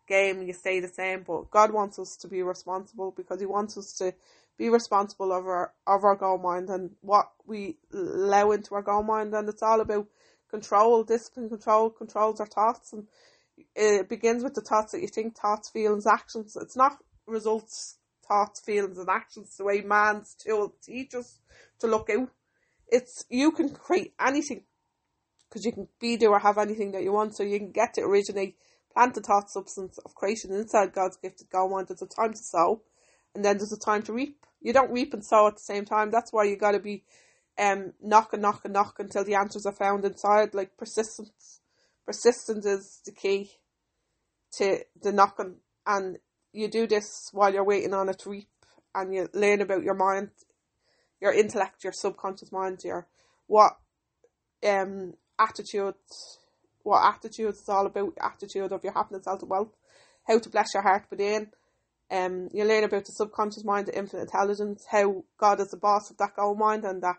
game 0.08 0.42
you 0.42 0.52
stay 0.52 0.80
the 0.80 0.88
same 0.88 1.22
but 1.26 1.50
God 1.50 1.72
wants 1.72 1.98
us 1.98 2.16
to 2.16 2.28
be 2.28 2.42
responsible 2.42 3.12
because 3.16 3.40
he 3.40 3.46
wants 3.46 3.76
us 3.78 3.92
to 3.94 4.12
be 4.58 4.68
responsible 4.68 5.32
of 5.32 5.46
our 5.46 5.72
of 5.86 6.04
our 6.04 6.16
Go 6.16 6.36
Mind 6.38 6.68
and 6.68 6.90
what 7.00 7.30
we 7.46 7.76
allow 7.92 8.50
into 8.50 8.74
our 8.74 8.82
goal 8.82 9.02
Mind 9.02 9.34
and 9.34 9.48
it's 9.48 9.62
all 9.62 9.80
about 9.80 10.06
control 10.50 11.04
discipline 11.04 11.48
control 11.48 11.90
controls 11.90 12.40
our 12.40 12.46
thoughts 12.46 12.92
and 12.92 13.06
it 13.74 14.08
begins 14.08 14.42
with 14.42 14.54
the 14.54 14.60
thoughts 14.60 14.92
that 14.92 15.00
you 15.00 15.08
think 15.08 15.36
thoughts 15.36 15.70
feelings 15.70 16.06
actions. 16.06 16.56
It's 16.60 16.76
not 16.76 16.98
results 17.26 17.98
thoughts 18.26 18.60
feelings 18.60 18.98
and 18.98 19.08
actions 19.08 19.56
the 19.56 19.64
way 19.64 19.80
man's 19.80 20.34
tool 20.34 20.74
teaches 20.82 21.38
to 21.80 21.86
look 21.86 22.10
out. 22.10 22.30
It's 22.88 23.24
you 23.28 23.52
can 23.52 23.70
create 23.70 24.14
anything 24.20 24.64
because 25.52 25.66
you 25.66 25.72
can 25.72 25.86
be, 26.00 26.16
do, 26.16 26.30
or 26.30 26.38
have 26.38 26.56
anything 26.56 26.92
that 26.92 27.02
you 27.02 27.12
want. 27.12 27.36
So 27.36 27.42
you 27.42 27.58
can 27.58 27.72
get 27.72 27.94
to 27.94 28.00
originate, 28.00 28.56
plant 28.92 29.14
the 29.14 29.20
thought 29.20 29.50
substance 29.50 29.98
of 29.98 30.14
creation 30.14 30.50
inside 30.52 30.94
God's 30.94 31.18
gifted 31.18 31.48
Mind. 31.52 31.88
There's 31.88 32.00
a 32.00 32.06
time 32.06 32.32
to 32.32 32.38
sow, 32.38 32.82
and 33.34 33.44
then 33.44 33.58
there's 33.58 33.72
a 33.72 33.78
time 33.78 34.02
to 34.04 34.14
reap. 34.14 34.46
You 34.62 34.72
don't 34.72 34.90
reap 34.90 35.12
and 35.12 35.24
sow 35.24 35.48
at 35.48 35.54
the 35.54 35.60
same 35.60 35.84
time. 35.84 36.10
That's 36.10 36.32
why 36.32 36.44
you 36.44 36.56
got 36.56 36.72
to 36.72 36.80
be 36.80 37.04
um 37.58 37.92
knock 38.00 38.32
and 38.32 38.40
knock 38.40 38.62
and 38.64 38.72
knock 38.72 38.94
until 38.98 39.24
the 39.24 39.34
answers 39.34 39.66
are 39.66 39.74
found 39.74 40.06
inside. 40.06 40.54
Like 40.54 40.78
persistence, 40.78 41.60
persistence 42.06 42.64
is 42.64 43.00
the 43.04 43.12
key 43.12 43.50
to 44.52 44.78
the 45.02 45.12
knocking, 45.12 45.56
and 45.86 46.16
you 46.52 46.68
do 46.68 46.86
this 46.86 47.28
while 47.32 47.52
you're 47.52 47.64
waiting 47.64 47.92
on 47.92 48.08
it 48.08 48.20
to 48.20 48.30
reap, 48.30 48.48
and 48.94 49.12
you 49.12 49.28
learn 49.34 49.60
about 49.60 49.82
your 49.82 49.94
mind, 49.94 50.30
your 51.20 51.34
intellect, 51.34 51.84
your 51.84 51.92
subconscious 51.92 52.50
mind, 52.50 52.80
your 52.84 53.06
what 53.48 53.76
um 54.66 55.14
attitude, 55.42 55.94
what 56.82 57.14
attitude 57.14 57.54
is 57.54 57.68
all 57.68 57.86
about, 57.86 58.16
attitude 58.20 58.72
of 58.72 58.84
your 58.84 58.92
happiness, 58.92 59.24
health, 59.26 59.42
and 59.42 59.50
wealth, 59.50 59.74
how 60.26 60.38
to 60.38 60.48
bless 60.48 60.74
your 60.74 60.82
heart 60.82 61.04
within. 61.10 61.50
Um, 62.10 62.48
you 62.52 62.64
learn 62.64 62.84
about 62.84 63.06
the 63.06 63.12
subconscious 63.12 63.64
mind, 63.64 63.86
the 63.86 63.98
infinite 63.98 64.24
intelligence, 64.24 64.84
how 64.90 65.24
God 65.38 65.60
is 65.60 65.70
the 65.70 65.78
boss 65.78 66.10
of 66.10 66.18
that 66.18 66.36
Go 66.36 66.54
Mind, 66.54 66.84
and 66.84 67.02
that 67.02 67.16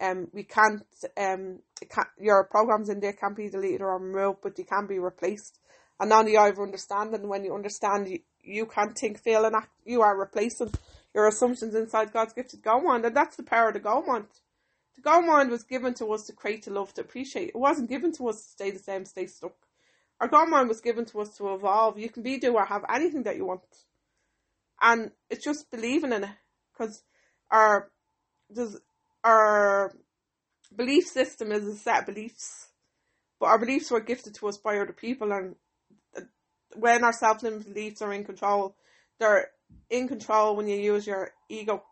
um 0.00 0.28
we 0.32 0.44
can't 0.44 0.82
um 1.16 1.60
can't, 1.90 2.08
your 2.18 2.44
programs 2.44 2.88
in 2.88 3.00
there 3.00 3.14
can't 3.14 3.36
be 3.36 3.48
deleted 3.48 3.80
or 3.80 3.98
removed, 3.98 4.40
but 4.42 4.54
they 4.54 4.62
can 4.62 4.86
be 4.86 4.98
replaced. 4.98 5.58
And 5.98 6.12
only 6.12 6.32
you 6.32 6.40
have 6.40 6.58
understanding. 6.58 7.26
When 7.28 7.44
you 7.44 7.54
understand, 7.54 8.06
you, 8.08 8.20
you 8.42 8.66
can't 8.66 8.96
think, 8.96 9.22
feel, 9.22 9.46
and 9.46 9.56
act. 9.56 9.70
You 9.84 10.02
are 10.02 10.16
replacing 10.16 10.72
your 11.14 11.26
assumptions 11.26 11.74
inside 11.74 12.12
God's 12.12 12.34
gifted 12.34 12.62
Go 12.62 12.80
Mind, 12.80 13.04
and 13.04 13.16
that's 13.16 13.36
the 13.36 13.42
power 13.42 13.68
of 13.68 13.74
the 13.74 13.80
Go 13.80 14.02
Mind. 14.06 14.26
The 14.96 15.02
Go 15.02 15.20
Mind 15.20 15.50
was 15.50 15.62
given 15.62 15.94
to 15.94 16.12
us 16.12 16.24
to 16.24 16.32
create, 16.32 16.62
to 16.62 16.70
love, 16.70 16.94
to 16.94 17.02
appreciate. 17.02 17.48
It 17.48 17.56
wasn't 17.56 17.90
given 17.90 18.12
to 18.12 18.28
us 18.28 18.42
to 18.42 18.48
stay 18.50 18.70
the 18.70 18.78
same, 18.78 19.04
stay 19.04 19.26
stuck. 19.26 19.54
Our 20.20 20.28
Go 20.28 20.46
Mind 20.46 20.68
was 20.68 20.80
given 20.80 21.04
to 21.06 21.20
us 21.20 21.36
to 21.36 21.54
evolve. 21.54 21.98
You 21.98 22.08
can 22.08 22.22
be, 22.22 22.38
do, 22.38 22.54
or 22.54 22.64
have 22.64 22.84
anything 22.92 23.24
that 23.24 23.36
you 23.36 23.44
want. 23.44 23.60
And 24.80 25.10
it's 25.28 25.44
just 25.44 25.70
believing 25.70 26.12
in 26.12 26.24
it. 26.24 26.30
Because 26.72 27.02
our, 27.50 27.90
there's, 28.48 28.78
our 29.22 29.92
belief 30.74 31.06
system 31.06 31.52
is 31.52 31.66
a 31.66 31.76
set 31.76 32.00
of 32.00 32.06
beliefs. 32.06 32.68
But 33.38 33.46
our 33.46 33.58
beliefs 33.58 33.90
were 33.90 34.00
gifted 34.00 34.34
to 34.36 34.48
us 34.48 34.56
by 34.56 34.78
other 34.78 34.94
people. 34.94 35.32
And 35.32 35.56
uh, 36.16 36.22
when 36.74 37.04
our 37.04 37.12
self-limiting 37.12 37.74
beliefs 37.74 38.00
are 38.00 38.12
in 38.12 38.24
control, 38.24 38.76
they're 39.18 39.48
in 39.90 40.08
control 40.08 40.56
when 40.56 40.68
you 40.68 40.76
use 40.76 41.06
your 41.06 41.32
ego 41.48 41.82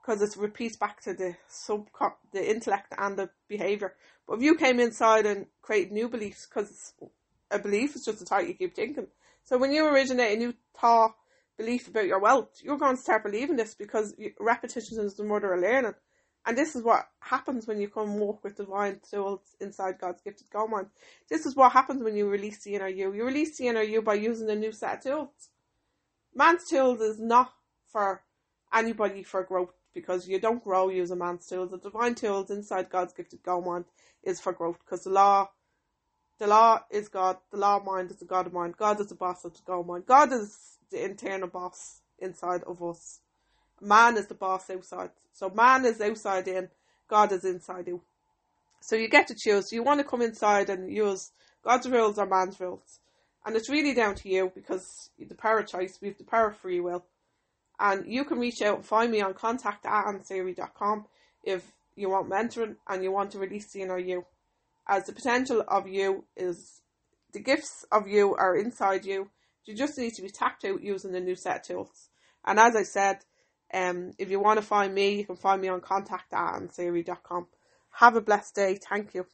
because 0.00 0.22
it 0.22 0.36
repeats 0.36 0.76
back 0.76 1.00
to 1.02 1.14
the 1.14 1.36
sub 1.48 1.88
the 2.32 2.50
intellect 2.50 2.94
and 2.96 3.16
the 3.16 3.30
behavior. 3.48 3.94
But 4.26 4.38
if 4.38 4.42
you 4.42 4.54
came 4.54 4.80
inside 4.80 5.26
and 5.26 5.46
created 5.62 5.92
new 5.92 6.08
beliefs, 6.08 6.46
because 6.46 6.94
a 7.50 7.58
belief 7.58 7.96
is 7.96 8.04
just 8.04 8.22
a 8.22 8.24
thought 8.24 8.46
you 8.46 8.54
keep 8.54 8.74
thinking. 8.74 9.08
So 9.44 9.58
when 9.58 9.72
you 9.72 9.86
originate 9.86 10.36
a 10.36 10.40
new 10.40 10.54
thought 10.78 11.14
belief 11.56 11.88
about 11.88 12.06
your 12.06 12.20
wealth, 12.20 12.60
you're 12.62 12.78
going 12.78 12.96
to 12.96 13.02
start 13.02 13.24
believing 13.24 13.56
this 13.56 13.74
because 13.74 14.14
repetition 14.38 15.00
is 15.00 15.14
the 15.14 15.24
mother 15.24 15.52
of 15.52 15.60
learning. 15.60 15.94
And 16.46 16.56
this 16.56 16.74
is 16.74 16.82
what 16.82 17.06
happens 17.20 17.66
when 17.66 17.80
you 17.80 17.88
come 17.88 18.18
walk 18.18 18.42
with 18.42 18.56
divine 18.56 19.00
tools 19.10 19.40
inside 19.60 19.98
God's 20.00 20.22
gifted 20.22 20.48
Go 20.50 20.66
Mind. 20.66 20.86
This 21.28 21.44
is 21.44 21.54
what 21.54 21.72
happens 21.72 22.02
when 22.02 22.16
you 22.16 22.28
release 22.28 22.62
the 22.64 22.76
inner 22.76 22.88
you. 22.88 23.12
You 23.12 23.24
release 23.24 23.58
the 23.58 23.68
inner 23.68 23.82
you 23.82 24.00
by 24.00 24.14
using 24.14 24.48
a 24.48 24.54
new 24.54 24.72
set 24.72 24.98
of 24.98 25.02
tools. 25.02 25.50
Man's 26.34 26.66
tools 26.66 27.00
is 27.00 27.20
not 27.20 27.52
for 27.92 28.22
anybody 28.72 29.22
for 29.22 29.42
growth 29.42 29.74
because 29.94 30.28
you 30.28 30.38
don't 30.38 30.62
grow 30.62 30.88
using 30.88 31.18
man's 31.18 31.46
tools. 31.46 31.70
The 31.70 31.78
divine 31.78 32.14
tools 32.14 32.50
inside 32.50 32.90
God's 32.90 33.12
gifted 33.12 33.40
Mind 33.46 33.84
is 34.22 34.40
for 34.40 34.52
growth 34.52 34.78
because 34.84 35.04
the 35.04 35.10
law, 35.10 35.48
the 36.38 36.46
law 36.46 36.80
is 36.90 37.08
God. 37.08 37.38
The 37.50 37.58
law 37.58 37.76
of 37.76 37.84
mind 37.84 38.10
is 38.10 38.18
the 38.18 38.24
God 38.24 38.46
of 38.46 38.52
mind. 38.52 38.76
God 38.76 39.00
is 39.00 39.08
the 39.08 39.14
boss 39.14 39.44
of 39.44 39.54
the 39.54 39.60
Go 39.66 39.82
Mind. 39.82 40.06
God 40.06 40.32
is 40.32 40.78
the 40.90 41.04
internal 41.04 41.48
boss 41.48 42.00
inside 42.18 42.62
of 42.64 42.82
us. 42.82 43.20
Man 43.80 44.16
is 44.16 44.26
the 44.26 44.34
boss 44.34 44.68
outside. 44.70 45.10
So 45.32 45.50
man 45.50 45.84
is 45.84 46.00
outside 46.00 46.48
in. 46.48 46.68
God 47.08 47.32
is 47.32 47.44
inside 47.44 47.88
you. 47.88 48.02
So 48.80 48.96
you 48.96 49.08
get 49.08 49.26
to 49.28 49.34
choose. 49.34 49.72
You 49.72 49.82
want 49.82 50.00
to 50.00 50.04
come 50.04 50.22
inside 50.22 50.70
and 50.70 50.90
use 50.92 51.32
God's 51.62 51.88
rules 51.88 52.18
or 52.18 52.26
man's 52.26 52.58
rules. 52.60 53.00
And 53.44 53.56
it's 53.56 53.70
really 53.70 53.94
down 53.94 54.14
to 54.16 54.28
you 54.28 54.52
because 54.54 55.10
the 55.18 55.34
power 55.34 55.60
of 55.60 55.66
choice, 55.66 55.98
we 56.00 56.08
have 56.08 56.18
the 56.18 56.24
power 56.24 56.48
of 56.48 56.58
free 56.58 56.80
will. 56.80 57.04
And 57.80 58.04
you 58.06 58.24
can 58.24 58.38
reach 58.38 58.60
out 58.60 58.76
and 58.76 58.84
find 58.84 59.10
me 59.10 59.22
on 59.22 59.32
contact 59.32 59.86
at 59.86 60.04
annseery.com 60.04 61.06
if 61.42 61.72
you 61.96 62.10
want 62.10 62.28
mentoring 62.28 62.76
and 62.86 63.02
you 63.02 63.10
want 63.10 63.30
to 63.32 63.38
release 63.38 63.74
you. 63.74 64.24
As 64.86 65.06
the 65.06 65.12
potential 65.12 65.64
of 65.66 65.88
you 65.88 66.24
is, 66.36 66.82
the 67.32 67.40
gifts 67.40 67.86
of 67.90 68.06
you 68.06 68.34
are 68.34 68.54
inside 68.56 69.06
you. 69.06 69.30
You 69.64 69.74
just 69.74 69.96
need 69.98 70.14
to 70.14 70.22
be 70.22 70.30
tapped 70.30 70.64
out 70.64 70.82
using 70.82 71.12
the 71.12 71.20
new 71.20 71.36
set 71.36 71.56
of 71.56 71.62
tools. 71.62 72.08
And 72.44 72.58
as 72.58 72.76
I 72.76 72.82
said, 72.82 73.18
um, 73.72 74.12
if 74.18 74.30
you 74.30 74.40
want 74.40 74.58
to 74.58 74.66
find 74.66 74.94
me, 74.94 75.18
you 75.18 75.24
can 75.24 75.36
find 75.36 75.62
me 75.62 75.68
on 75.68 75.80
contact 75.80 76.32
at 76.32 76.54
annseery.com. 76.54 77.46
Have 77.92 78.16
a 78.16 78.20
blessed 78.20 78.54
day. 78.54 78.74
Thank 78.76 79.14
you. 79.14 79.26